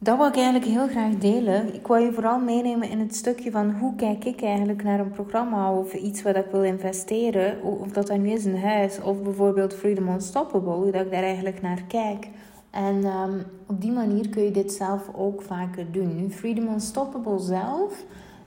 dat 0.00 0.16
wil 0.16 0.26
ik 0.26 0.36
eigenlijk 0.36 0.64
heel 0.64 0.88
graag 0.88 1.14
delen. 1.14 1.74
Ik 1.74 1.86
wil 1.86 1.96
je 1.96 2.12
vooral 2.12 2.40
meenemen 2.40 2.90
in 2.90 2.98
het 2.98 3.14
stukje 3.14 3.50
van 3.50 3.70
hoe 3.70 3.94
kijk 3.94 4.24
ik 4.24 4.42
eigenlijk 4.42 4.82
naar 4.82 5.00
een 5.00 5.10
programma 5.10 5.72
of 5.72 5.94
iets 5.94 6.22
wat 6.22 6.36
ik 6.36 6.46
wil 6.50 6.62
investeren. 6.62 7.62
Of 7.62 7.88
dat 7.88 8.06
dan 8.06 8.22
nu 8.22 8.30
is 8.30 8.44
een 8.44 8.60
huis 8.60 9.00
of 9.00 9.22
bijvoorbeeld 9.22 9.74
Freedom 9.74 10.08
Unstoppable, 10.08 10.72
hoe 10.72 10.90
dat 10.90 11.04
ik 11.04 11.10
daar 11.10 11.22
eigenlijk 11.22 11.62
naar 11.62 11.82
kijk. 11.88 12.28
En 12.70 13.04
um, 13.04 13.42
op 13.66 13.80
die 13.80 13.92
manier 13.92 14.28
kun 14.28 14.42
je 14.42 14.50
dit 14.50 14.72
zelf 14.72 15.10
ook 15.14 15.42
vaker 15.42 15.92
doen. 15.92 16.30
Freedom 16.30 16.68
Unstoppable 16.68 17.38
zelf 17.38 18.04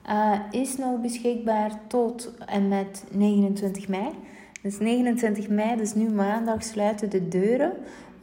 uh, 0.09 0.39
is 0.51 0.77
nog 0.77 1.01
beschikbaar 1.01 1.79
tot 1.87 2.33
en 2.45 2.67
met 2.67 3.05
29 3.11 3.87
mei. 3.87 4.09
Dus 4.61 4.79
29 4.79 5.49
mei, 5.49 5.77
dus 5.77 5.93
nu 5.93 6.09
maandag, 6.09 6.63
sluiten 6.63 7.09
de 7.09 7.27
deuren. 7.27 7.73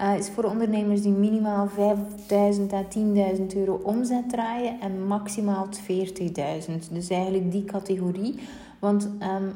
Uh, 0.01 0.19
is 0.19 0.29
voor 0.29 0.45
ondernemers 0.45 1.03
die 1.03 1.13
minimaal 1.13 1.69
5.000 1.69 1.75
à 2.73 2.85
10.000 3.37 3.47
euro 3.57 3.81
omzet 3.83 4.29
draaien 4.29 4.81
en 4.81 5.07
maximaal 5.07 5.67
40.000. 5.67 6.93
Dus 6.93 7.09
eigenlijk 7.09 7.53
die 7.53 7.65
categorie. 7.65 8.39
Want 8.79 9.05
um, 9.05 9.53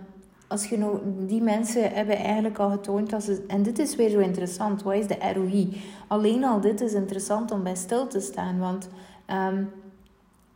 als 0.53 0.69
je 0.69 0.79
nou, 0.79 0.99
die 1.27 1.43
mensen 1.43 1.93
hebben 1.93 2.17
eigenlijk 2.17 2.59
al 2.59 2.71
getoond 2.71 3.11
dat 3.11 3.23
ze. 3.23 3.45
En 3.47 3.62
dit 3.62 3.79
is 3.79 3.97
weer 3.97 4.11
zo 4.11 4.19
interessant. 4.19 4.83
Wat 4.83 4.95
is 4.95 5.07
de 5.07 5.33
ROI? 5.35 5.83
Alleen 6.07 6.45
al 6.45 6.61
dit 6.61 6.81
is 6.81 6.93
interessant 6.93 7.51
om 7.51 7.62
bij 7.62 7.75
stil 7.75 8.07
te 8.07 8.21
staan. 8.21 8.59
Want 8.59 8.88
um, 9.31 9.71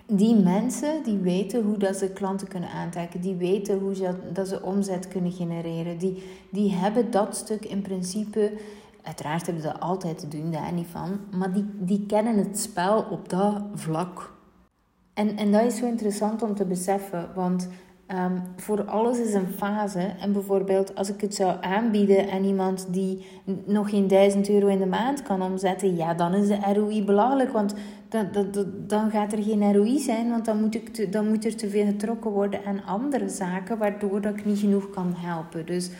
die 0.06 0.36
mensen 0.36 1.02
die 1.02 1.18
weten 1.18 1.62
hoe 1.62 1.76
dat 1.76 1.96
ze 1.96 2.10
klanten 2.10 2.48
kunnen 2.48 2.70
aantrekken. 2.70 3.20
Die 3.20 3.34
weten 3.34 3.78
hoe 3.78 3.94
ze, 3.94 4.14
dat 4.32 4.48
ze 4.48 4.62
omzet 4.62 5.08
kunnen 5.08 5.32
genereren. 5.32 5.98
Die, 5.98 6.22
die 6.50 6.72
hebben 6.72 7.10
dat 7.10 7.36
stuk 7.36 7.64
in 7.64 7.82
principe. 7.82 8.52
Uiteraard 9.02 9.46
hebben 9.46 9.62
ze 9.62 9.68
dat 9.68 9.80
altijd 9.80 10.18
te 10.18 10.28
doen, 10.28 10.50
daar 10.50 10.72
niet 10.72 10.86
van. 10.90 11.20
Maar 11.30 11.52
die, 11.52 11.64
die 11.72 12.06
kennen 12.06 12.36
het 12.36 12.58
spel 12.58 13.06
op 13.10 13.28
dat 13.28 13.62
vlak. 13.74 14.34
En, 15.14 15.36
en 15.36 15.52
dat 15.52 15.62
is 15.62 15.76
zo 15.76 15.86
interessant 15.86 16.42
om 16.42 16.54
te 16.54 16.64
beseffen. 16.64 17.28
Want 17.34 17.68
Um, 18.14 18.42
voor 18.56 18.84
alles 18.84 19.18
is 19.18 19.34
een 19.34 19.52
fase. 19.56 19.98
En 19.98 20.32
bijvoorbeeld, 20.32 20.94
als 20.94 21.08
ik 21.08 21.20
het 21.20 21.34
zou 21.34 21.56
aanbieden 21.60 22.30
aan 22.30 22.44
iemand 22.44 22.86
die 22.90 23.26
nog 23.64 23.90
geen 23.90 24.08
1000 24.08 24.48
euro 24.48 24.66
in 24.66 24.78
de 24.78 24.86
maand 24.86 25.22
kan 25.22 25.42
omzetten, 25.42 25.96
ja, 25.96 26.14
dan 26.14 26.34
is 26.34 26.48
de 26.48 26.72
ROI 26.74 27.04
belachelijk. 27.04 27.52
Want 27.52 27.74
dan, 28.08 28.28
dan, 28.32 28.66
dan 28.86 29.10
gaat 29.10 29.32
er 29.32 29.42
geen 29.42 29.72
ROI 29.72 29.98
zijn, 29.98 30.30
want 30.30 30.44
dan 30.44 30.60
moet, 30.60 30.74
ik 30.74 31.12
dan 31.12 31.28
moet 31.28 31.44
er 31.44 31.56
te 31.56 31.68
veel 31.68 31.84
getrokken 31.84 32.30
worden 32.30 32.64
aan 32.64 32.84
andere 32.84 33.28
zaken, 33.28 33.78
waardoor 33.78 34.20
dat 34.20 34.36
ik 34.36 34.44
niet 34.44 34.58
genoeg 34.58 34.90
kan 34.90 35.14
helpen. 35.16 35.66
Dus 35.66 35.90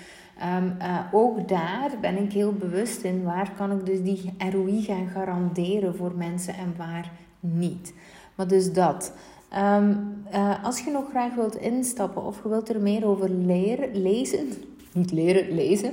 um, 0.59 0.77
uh, 0.79 0.99
ook 1.13 1.49
daar 1.49 1.91
ben 2.01 2.23
ik 2.23 2.33
heel 2.33 2.53
bewust 2.53 3.03
in 3.03 3.23
waar 3.23 3.53
kan 3.57 3.73
ik 3.73 3.87
dus 3.87 4.03
die 4.03 4.35
ROI 4.51 4.83
gaan 4.83 5.09
garanderen 5.09 5.97
voor 5.97 6.13
mensen 6.17 6.55
en 6.55 6.75
waar 6.77 7.11
niet. 7.41 7.95
Maar 8.35 8.49
dus 8.49 8.73
dat. 8.73 9.13
Um, 9.55 10.25
uh, 10.35 10.65
als 10.65 10.81
je 10.81 10.91
nog 10.91 11.05
graag 11.11 11.35
wilt 11.35 11.57
instappen 11.57 12.25
of 12.25 12.43
je 12.43 12.49
wilt 12.49 12.69
er 12.69 12.81
meer 12.81 13.07
over 13.07 13.31
leren, 13.31 14.03
lezen, 14.03 14.49
niet 14.93 15.13
leren, 15.13 15.55
lezen, 15.55 15.93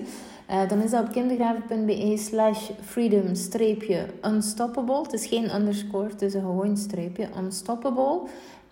uh, 0.49 0.69
dan 0.69 0.81
is 0.81 0.91
dat 0.91 1.05
op 1.05 1.11
kindergraven.be 1.11 2.17
slash 2.17 2.69
freedom-unstoppable. 2.81 5.01
Het 5.01 5.13
is 5.13 5.25
geen 5.25 5.55
underscore, 5.55 6.09
het 6.09 6.21
is 6.21 6.33
een 6.33 6.41
gewoon 6.41 6.77
streepje, 6.77 7.27
unstoppable. 7.37 8.21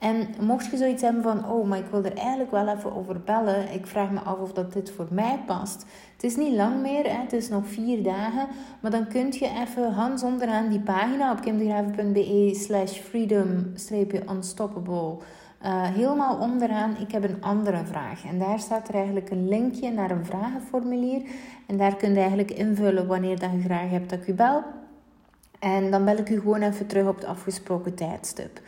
En 0.01 0.27
mocht 0.39 0.71
je 0.71 0.77
zoiets 0.77 1.01
hebben 1.01 1.23
van, 1.23 1.49
oh, 1.49 1.67
maar 1.67 1.77
ik 1.77 1.85
wil 1.91 2.03
er 2.03 2.17
eigenlijk 2.17 2.51
wel 2.51 2.67
even 2.67 2.95
over 2.95 3.19
bellen. 3.19 3.73
Ik 3.73 3.87
vraag 3.87 4.11
me 4.11 4.19
af 4.19 4.39
of 4.39 4.53
dat 4.53 4.73
dit 4.73 4.91
voor 4.91 5.07
mij 5.09 5.39
past. 5.45 5.85
Het 6.13 6.23
is 6.23 6.35
niet 6.35 6.55
lang 6.55 6.81
meer, 6.81 7.03
hè? 7.03 7.21
het 7.21 7.33
is 7.33 7.49
nog 7.49 7.67
vier 7.67 8.03
dagen. 8.03 8.47
Maar 8.79 8.91
dan 8.91 9.07
kun 9.07 9.31
je 9.31 9.63
even 9.67 9.93
hands 9.93 10.23
onderaan 10.23 10.69
die 10.69 10.79
pagina 10.79 11.31
op 11.31 11.41
kimdegraven.be 11.41 12.49
slash 12.53 12.97
freedom-unstoppable... 12.97 15.17
Uh, 15.65 15.83
helemaal 15.83 16.37
onderaan, 16.37 16.95
ik 16.99 17.11
heb 17.11 17.23
een 17.23 17.41
andere 17.41 17.85
vraag. 17.85 18.25
En 18.25 18.39
daar 18.39 18.59
staat 18.59 18.87
er 18.87 18.93
eigenlijk 18.93 19.29
een 19.29 19.47
linkje 19.47 19.91
naar 19.91 20.11
een 20.11 20.25
vragenformulier. 20.25 21.21
En 21.67 21.77
daar 21.77 21.95
kun 21.95 22.13
je 22.13 22.19
eigenlijk 22.19 22.51
invullen 22.51 23.07
wanneer 23.07 23.39
dat 23.39 23.51
je 23.51 23.61
graag 23.61 23.89
hebt 23.89 24.09
dat 24.09 24.19
ik 24.19 24.27
u 24.27 24.33
bel. 24.33 24.63
En 25.59 25.91
dan 25.91 26.05
bel 26.05 26.17
ik 26.17 26.29
u 26.29 26.39
gewoon 26.39 26.61
even 26.61 26.87
terug 26.87 27.07
op 27.07 27.15
het 27.15 27.25
afgesproken 27.25 27.95
tijdstip. 27.95 28.61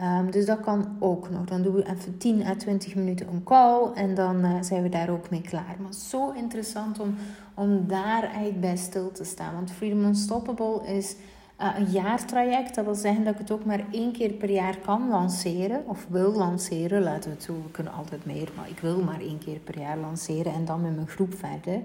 Ehm, 0.00 0.30
dus 0.30 0.46
dat 0.46 0.60
kan 0.60 0.96
ook 0.98 1.30
nog. 1.30 1.44
Dan 1.44 1.62
doen 1.62 1.74
we 1.74 1.90
even 1.90 2.18
10 2.18 2.46
à 2.46 2.54
20 2.54 2.94
minuten 2.94 3.28
een 3.28 3.42
call 3.42 3.92
en 3.94 4.14
dan 4.14 4.44
uh, 4.44 4.52
zijn 4.60 4.82
we 4.82 4.88
daar 4.88 5.08
ook 5.10 5.30
mee 5.30 5.40
klaar. 5.40 5.76
Maar 5.82 5.94
zo 5.94 6.30
interessant 6.30 7.00
om, 7.00 7.14
om 7.54 7.86
daar 7.86 8.22
eigenlijk 8.22 8.60
bij 8.60 8.76
stil 8.76 9.12
te 9.12 9.24
staan. 9.24 9.54
Want 9.54 9.72
Freedom 9.72 10.04
Unstoppable 10.04 10.86
is 10.86 11.16
uh, 11.60 11.68
een 11.76 11.90
jaartraject. 11.90 12.74
Dat 12.74 12.84
wil 12.84 12.94
zeggen 12.94 13.24
dat 13.24 13.32
ik 13.32 13.38
het 13.38 13.50
ook 13.50 13.64
maar 13.64 13.84
één 13.92 14.12
keer 14.12 14.30
per 14.30 14.50
jaar 14.50 14.76
kan 14.76 15.08
lanceren. 15.08 15.82
Of 15.86 16.06
wil 16.08 16.32
lanceren, 16.32 17.02
laten 17.02 17.30
we 17.30 17.36
het 17.36 17.44
zo. 17.44 17.52
We 17.52 17.70
kunnen 17.70 17.92
altijd 17.92 18.26
meer, 18.26 18.48
maar 18.56 18.68
ik 18.68 18.78
wil 18.78 19.02
maar 19.02 19.20
één 19.20 19.38
keer 19.38 19.58
per 19.58 19.78
jaar 19.78 19.98
lanceren. 19.98 20.52
En 20.52 20.64
dan 20.64 20.80
met 20.80 20.94
mijn 20.94 21.08
groep 21.08 21.34
verder. 21.34 21.80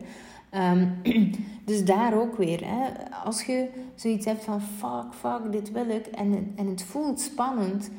Um, 0.74 1.02
dus 1.66 1.86
daar 1.86 2.20
ook 2.20 2.38
weer. 2.38 2.62
Hè. 2.66 2.90
Als 3.24 3.44
je 3.44 3.70
zoiets 3.96 4.26
hebt 4.26 4.44
van 4.44 4.62
fuck, 4.62 5.14
fuck, 5.14 5.52
dit 5.52 5.72
wil 5.72 5.90
ik. 5.90 6.06
En, 6.06 6.54
en 6.56 6.68
het 6.68 6.84
voelt 6.84 7.20
spannend 7.20 7.90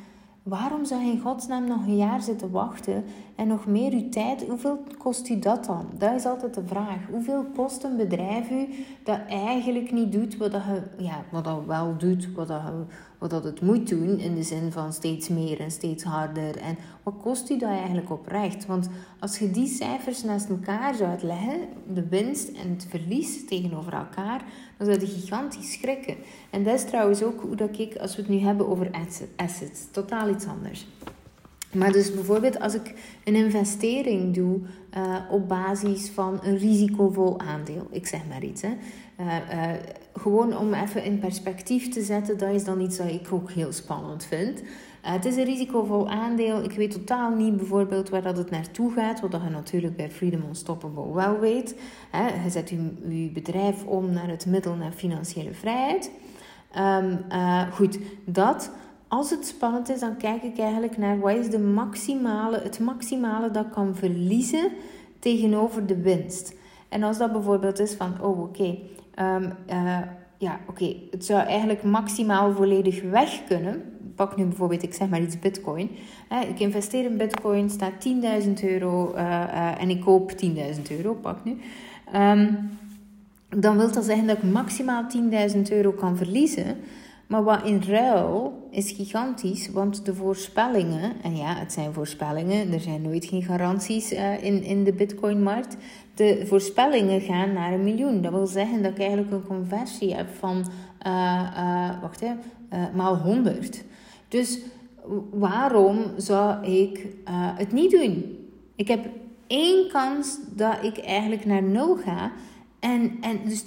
Waarom 0.46 0.84
zou 0.84 1.04
je 1.04 1.10
in 1.10 1.20
godsnaam 1.20 1.66
nog 1.66 1.86
een 1.86 1.96
jaar 1.96 2.22
zitten 2.22 2.50
wachten 2.50 3.04
en 3.36 3.46
nog 3.46 3.66
meer 3.66 3.92
uw 3.92 4.08
tijd? 4.08 4.46
Hoeveel 4.48 4.82
kost 4.98 5.28
u 5.28 5.38
dat 5.38 5.64
dan? 5.64 5.86
Dat 5.98 6.14
is 6.14 6.26
altijd 6.26 6.54
de 6.54 6.66
vraag. 6.66 6.98
Hoeveel 7.10 7.44
kost 7.56 7.84
een 7.84 7.96
bedrijf 7.96 8.50
u 8.50 8.68
dat 9.04 9.20
eigenlijk 9.28 9.92
niet 9.92 10.12
doet 10.12 10.36
wat 10.36 10.52
je, 10.52 10.82
ja, 10.98 11.24
wat 11.30 11.44
dat 11.44 11.64
wel 11.64 11.96
doet, 11.98 12.32
wat 12.34 12.48
dat, 12.48 12.62
wat 13.18 13.30
dat 13.30 13.44
het 13.44 13.60
moet 13.60 13.88
doen 13.88 14.18
in 14.18 14.34
de 14.34 14.42
zin 14.42 14.72
van 14.72 14.92
steeds 14.92 15.28
meer 15.28 15.60
en 15.60 15.70
steeds 15.70 16.04
harder? 16.04 16.56
En 16.56 16.76
wat 17.02 17.14
kost 17.22 17.50
u 17.50 17.58
dat 17.58 17.68
eigenlijk 17.68 18.10
oprecht? 18.10 18.66
Want 18.66 18.88
als 19.20 19.38
je 19.38 19.50
die 19.50 19.66
cijfers 19.66 20.22
naast 20.22 20.48
elkaar 20.48 20.94
zou 20.94 21.10
uitleggen, 21.10 21.60
de 21.92 22.08
winst 22.08 22.48
en 22.48 22.70
het 22.70 22.86
verlies 22.88 23.46
tegenover 23.46 23.92
elkaar, 23.92 24.44
dan 24.76 24.86
zou 24.86 25.00
je 25.00 25.06
gigantisch 25.06 25.72
schrikken. 25.72 26.16
En 26.50 26.64
dat 26.64 26.74
is 26.74 26.84
trouwens 26.84 27.22
ook 27.22 27.40
hoe 27.40 27.56
dat 27.56 27.78
ik, 27.78 27.96
als 27.96 28.16
we 28.16 28.22
het 28.22 28.30
nu 28.30 28.38
hebben 28.38 28.68
over 28.68 28.90
assets, 29.36 29.90
totaal 29.90 30.28
iets 30.28 30.46
anders. 30.46 30.86
Maar 31.72 31.92
dus 31.92 32.14
bijvoorbeeld 32.14 32.60
als 32.60 32.74
ik 32.74 32.94
een 33.24 33.34
investering 33.34 34.34
doe 34.34 34.60
uh, 34.96 35.16
op 35.30 35.48
basis 35.48 36.10
van 36.10 36.40
een 36.42 36.58
risicovol 36.58 37.40
aandeel, 37.40 37.86
ik 37.90 38.06
zeg 38.06 38.20
maar 38.28 38.42
iets. 38.42 38.62
Hè. 38.62 38.68
Uh, 39.20 39.26
uh, 39.26 39.72
gewoon 40.14 40.56
om 40.56 40.74
even 40.74 41.04
in 41.04 41.18
perspectief 41.18 41.88
te 41.88 42.02
zetten, 42.02 42.38
dat 42.38 42.54
is 42.54 42.64
dan 42.64 42.80
iets 42.80 42.96
dat 42.96 43.10
ik 43.10 43.32
ook 43.32 43.50
heel 43.50 43.72
spannend 43.72 44.24
vind. 44.24 44.62
het 45.02 45.24
is 45.24 45.36
een 45.36 45.44
risicovol 45.44 46.08
aandeel. 46.08 46.64
Ik 46.64 46.72
weet 46.72 46.90
totaal 46.90 47.30
niet 47.30 47.56
bijvoorbeeld 47.56 48.08
waar 48.08 48.22
dat 48.22 48.36
het 48.36 48.50
naartoe 48.50 48.92
gaat, 48.92 49.20
wat 49.20 49.32
je 49.32 49.50
natuurlijk 49.50 49.96
bij 49.96 50.10
Freedom 50.10 50.42
Unstoppable 50.48 51.14
wel 51.14 51.38
weet. 51.38 51.74
Hè. 52.10 52.42
Je 52.44 52.50
zet 52.50 52.70
je, 52.70 52.76
je 53.08 53.30
bedrijf 53.30 53.84
om 53.84 54.12
naar 54.12 54.28
het 54.28 54.46
middel 54.46 54.74
naar 54.74 54.92
financiële 54.92 55.54
vrijheid. 55.54 56.10
Um, 56.78 57.18
goed, 57.72 57.98
dat 58.24 58.70
als 59.08 59.30
het 59.30 59.46
spannend 59.46 59.90
is, 59.90 60.00
dan 60.00 60.16
kijk 60.16 60.42
ik 60.42 60.58
eigenlijk 60.58 60.98
naar 60.98 61.18
wat 61.18 61.36
is 61.36 61.50
de 61.50 61.58
maximale, 61.58 62.60
het 62.62 62.78
maximale 62.78 63.50
dat 63.50 63.64
ik 63.64 63.72
kan 63.72 63.96
verliezen 63.96 64.70
tegenover 65.18 65.86
de 65.86 66.00
winst. 66.00 66.54
En 66.88 67.02
als 67.02 67.18
dat 67.18 67.32
bijvoorbeeld 67.32 67.78
is 67.78 67.94
van, 67.94 68.22
oh 68.22 68.40
oké, 68.40 68.78
ehm, 69.14 69.50
eh, 69.66 69.98
ja 70.38 70.60
oké, 70.68 70.96
het 71.10 71.24
zou 71.24 71.40
eigenlijk 71.40 71.82
maximaal 71.82 72.52
volledig 72.52 73.02
weg 73.02 73.44
kunnen. 73.48 73.82
Pak 74.14 74.36
nu 74.36 74.44
bijvoorbeeld, 74.44 74.82
ik 74.82 74.94
zeg 74.94 75.08
maar 75.08 75.22
iets 75.22 75.38
bitcoin. 75.38 75.90
ik 76.48 76.60
investeer 76.60 77.04
in 77.04 77.16
bitcoin, 77.16 77.70
staat 77.70 77.92
10.000 78.44 78.52
euro 78.62 79.14
uh, 79.14 79.20
uh, 79.20 79.80
en 79.80 79.90
ik 79.90 80.00
koop 80.00 80.32
10.000 80.44 80.82
euro, 80.90 81.14
pak 81.14 81.44
nu. 81.44 81.56
Um, 82.14 82.70
dan 83.48 83.76
wil 83.76 83.92
dat 83.92 84.04
zeggen 84.04 84.26
dat 84.26 84.36
ik 84.36 84.42
maximaal 84.42 85.04
10.000 85.54 85.62
euro 85.70 85.90
kan 85.90 86.16
verliezen. 86.16 86.76
Maar 87.26 87.44
wat 87.44 87.64
in 87.64 87.82
ruil 87.86 88.55
is 88.76 88.90
gigantisch, 88.90 89.70
want 89.70 90.04
de 90.04 90.14
voorspellingen, 90.14 91.12
en 91.22 91.36
ja, 91.36 91.54
het 91.54 91.72
zijn 91.72 91.92
voorspellingen, 91.92 92.72
er 92.72 92.80
zijn 92.80 93.02
nooit 93.02 93.24
geen 93.24 93.42
garanties 93.42 94.12
uh, 94.12 94.44
in, 94.44 94.62
in 94.62 94.84
de 94.84 94.92
Bitcoin-markt. 94.92 95.76
De 96.14 96.44
voorspellingen 96.46 97.20
gaan 97.20 97.52
naar 97.52 97.72
een 97.72 97.84
miljoen. 97.84 98.22
Dat 98.22 98.32
wil 98.32 98.46
zeggen 98.46 98.82
dat 98.82 98.92
ik 98.92 98.98
eigenlijk 98.98 99.32
een 99.32 99.46
conversie 99.46 100.14
heb 100.14 100.28
van, 100.38 100.64
uh, 101.06 101.50
uh, 101.56 102.00
wacht 102.00 102.20
hè, 102.20 102.32
maal 102.94 103.16
100. 103.16 103.84
Dus 104.28 104.58
waarom 105.30 105.98
zou 106.16 106.66
ik 106.66 107.06
het 107.34 107.72
niet 107.72 107.90
doen? 107.90 108.38
Ik 108.74 108.88
heb 108.88 109.06
één 109.46 109.88
kans 109.88 110.38
dat 110.54 110.76
ik 110.82 110.98
eigenlijk 110.98 111.44
naar 111.44 111.62
nul 111.62 111.96
ga. 111.96 112.32
En, 112.80 113.16
en 113.20 113.40
dus 113.44 113.62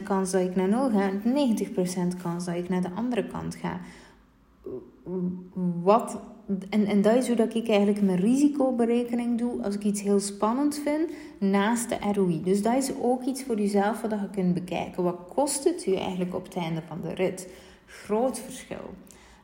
10% 0.00 0.02
kans 0.02 0.30
dat 0.30 0.40
ik 0.40 0.56
naar 0.56 0.68
0 0.68 0.90
ga, 0.90 1.10
90% 2.14 2.22
kans 2.22 2.44
dat 2.44 2.54
ik 2.54 2.68
naar 2.68 2.82
de 2.82 2.90
andere 2.94 3.26
kant 3.26 3.54
ga. 3.54 3.80
Wat, 5.82 6.20
en, 6.70 6.86
en 6.86 7.02
dat 7.02 7.14
is 7.14 7.26
hoe 7.26 7.36
dat 7.36 7.54
ik 7.54 7.68
eigenlijk 7.68 8.02
mijn 8.02 8.20
risicoberekening 8.20 9.38
doe 9.38 9.62
als 9.62 9.74
ik 9.74 9.84
iets 9.84 10.00
heel 10.02 10.20
spannend 10.20 10.78
vind 10.84 11.10
naast 11.38 11.88
de 11.88 11.98
ROI. 12.12 12.42
Dus 12.42 12.62
dat 12.62 12.74
is 12.74 12.90
ook 13.00 13.22
iets 13.22 13.42
voor 13.42 13.56
jezelf 13.56 14.00
wat 14.00 14.10
je 14.10 14.30
kunt 14.30 14.54
bekijken. 14.54 15.02
Wat 15.02 15.18
kost 15.34 15.64
het 15.64 15.86
u 15.86 15.94
eigenlijk 15.94 16.34
op 16.34 16.44
het 16.44 16.56
einde 16.56 16.82
van 16.88 17.00
de 17.00 17.14
rit? 17.14 17.48
Groot 17.86 18.38
verschil. 18.38 18.94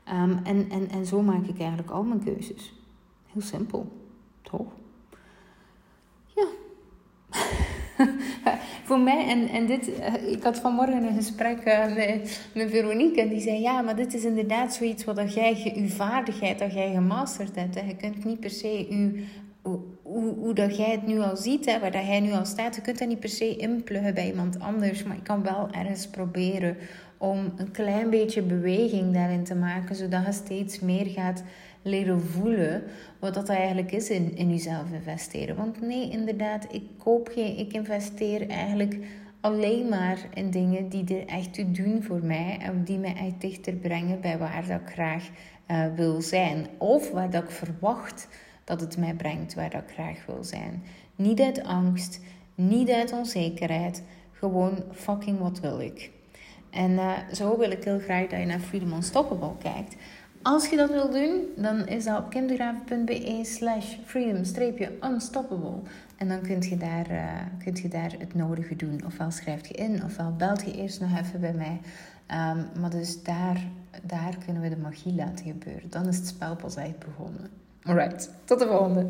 Um, 0.08 0.40
en, 0.44 0.70
en, 0.70 0.88
en 0.90 1.06
zo 1.06 1.22
maak 1.22 1.46
ik 1.46 1.58
eigenlijk 1.58 1.90
al 1.90 2.02
mijn 2.02 2.24
keuzes. 2.24 2.74
Heel 3.26 3.42
simpel, 3.42 3.86
toch? 4.42 4.66
Ja. 6.34 6.46
voor 8.88 9.00
mij, 9.00 9.26
en, 9.26 9.48
en 9.48 9.66
dit, 9.66 9.98
eh, 9.98 10.32
ik 10.32 10.42
had 10.42 10.58
vanmorgen 10.58 11.02
een 11.02 11.14
gesprek 11.14 11.66
uh, 11.66 11.94
met, 11.94 12.40
met 12.54 12.70
Veronique 12.70 13.20
en 13.20 13.28
die 13.28 13.40
zei: 13.40 13.60
Ja, 13.60 13.80
maar 13.80 13.96
dit 13.96 14.14
is 14.14 14.24
inderdaad 14.24 14.74
zoiets 14.74 15.04
wat 15.04 15.16
dat 15.16 15.34
jij, 15.34 15.72
je 15.74 15.88
vaardigheid, 15.88 16.58
dat 16.58 16.72
jij 16.72 16.92
gemasterd 16.92 17.56
hebt. 17.56 17.74
Hè. 17.74 17.86
Je 17.86 17.96
kunt 17.96 18.24
niet 18.24 18.40
per 18.40 18.50
se 18.50 18.78
je, 18.78 19.24
hoe, 19.62 20.34
hoe, 20.34 20.54
dat 20.54 20.76
jij 20.76 20.90
het 20.90 21.06
nu 21.06 21.20
al 21.20 21.36
ziet, 21.36 21.66
hè, 21.66 21.80
waar 21.80 21.92
dat 21.92 22.06
jij 22.06 22.20
nu 22.20 22.32
al 22.32 22.44
staat, 22.44 22.74
je 22.74 22.80
kunt 22.80 22.98
dat 22.98 23.08
niet 23.08 23.20
per 23.20 23.28
se 23.28 23.56
inpluggen 23.56 24.14
bij 24.14 24.26
iemand 24.26 24.60
anders, 24.60 25.02
maar 25.02 25.16
je 25.16 25.22
kan 25.22 25.42
wel 25.42 25.68
ergens 25.70 26.06
proberen 26.06 26.76
om 27.18 27.52
een 27.56 27.70
klein 27.70 28.10
beetje 28.10 28.42
beweging 28.42 29.14
daarin 29.14 29.44
te 29.44 29.54
maken, 29.54 29.94
zodat 29.94 30.26
je 30.26 30.32
steeds 30.32 30.80
meer 30.80 31.06
gaat 31.06 31.42
leren 31.82 32.20
voelen 32.20 32.82
wat 33.18 33.34
dat 33.34 33.48
eigenlijk 33.48 33.92
is 33.92 34.10
in, 34.10 34.36
in 34.36 34.50
jezelf 34.50 34.92
investeren. 34.92 35.56
Want 35.56 35.80
nee, 35.80 36.10
inderdaad, 36.10 36.66
ik 36.70 36.82
koop 36.98 37.28
geen, 37.32 37.58
ik 37.58 37.72
investeer 37.72 38.48
eigenlijk 38.48 38.98
alleen 39.40 39.88
maar 39.88 40.18
in 40.34 40.50
dingen 40.50 40.88
die 40.88 41.18
er 41.18 41.26
echt 41.26 41.54
toe 41.54 41.70
doen 41.70 42.02
voor 42.02 42.24
mij 42.24 42.58
en 42.60 42.84
die 42.84 42.98
mij 42.98 43.14
echt 43.14 43.40
dichter 43.40 43.74
brengen 43.74 44.20
bij 44.20 44.38
waar 44.38 44.66
dat 44.66 44.80
ik 44.80 44.92
graag 44.92 45.28
uh, 45.70 45.84
wil 45.94 46.20
zijn. 46.20 46.66
Of 46.78 47.10
waar 47.10 47.30
dat 47.30 47.42
ik 47.42 47.50
verwacht 47.50 48.28
dat 48.64 48.80
het 48.80 48.96
mij 48.96 49.14
brengt 49.14 49.54
waar 49.54 49.70
dat 49.70 49.82
ik 49.82 49.94
graag 49.94 50.26
wil 50.26 50.44
zijn. 50.44 50.82
Niet 51.16 51.40
uit 51.40 51.62
angst, 51.62 52.20
niet 52.54 52.90
uit 52.90 53.12
onzekerheid, 53.12 54.02
gewoon 54.32 54.84
fucking 54.92 55.38
wat 55.38 55.60
wil 55.60 55.80
ik. 55.80 56.10
En 56.70 56.90
uh, 56.90 57.10
zo 57.32 57.58
wil 57.58 57.70
ik 57.70 57.84
heel 57.84 57.98
graag 57.98 58.26
dat 58.26 58.40
je 58.40 58.46
naar 58.46 58.60
Freedom 58.60 58.92
Unstoppable 58.92 59.56
kijkt. 59.58 59.96
Als 60.42 60.68
je 60.68 60.76
dat 60.76 60.90
wil 60.90 61.10
doen, 61.10 61.40
dan 61.56 61.86
is 61.86 62.04
dat 62.04 62.18
op 62.18 62.30
kimdegraven.be 62.30 63.40
slash 63.42 63.94
freedom-unstoppable. 64.04 65.80
En 66.16 66.28
dan 66.28 66.40
kun 66.40 66.60
je, 66.60 66.76
daar, 66.76 67.10
uh, 67.10 67.34
kunt 67.64 67.78
je 67.78 67.88
daar 67.88 68.14
het 68.18 68.34
nodige 68.34 68.76
doen. 68.76 69.00
Ofwel 69.06 69.30
schrijf 69.30 69.66
je 69.66 69.74
in, 69.74 70.04
ofwel 70.04 70.34
belt 70.36 70.62
je 70.64 70.72
eerst 70.72 71.00
nog 71.00 71.18
even 71.18 71.40
bij 71.40 71.52
mij. 71.52 71.80
Um, 72.32 72.80
maar 72.80 72.90
dus 72.90 73.22
daar, 73.22 73.64
daar 74.02 74.36
kunnen 74.44 74.62
we 74.62 74.68
de 74.68 74.76
magie 74.76 75.14
laten 75.14 75.44
gebeuren. 75.44 75.90
Dan 75.90 76.06
is 76.06 76.16
het 76.16 76.26
spel 76.26 76.56
pas 76.56 76.76
echt 76.76 76.98
begonnen. 76.98 77.50
Alright, 77.82 78.30
tot 78.44 78.58
de 78.58 78.66
volgende. 78.66 79.06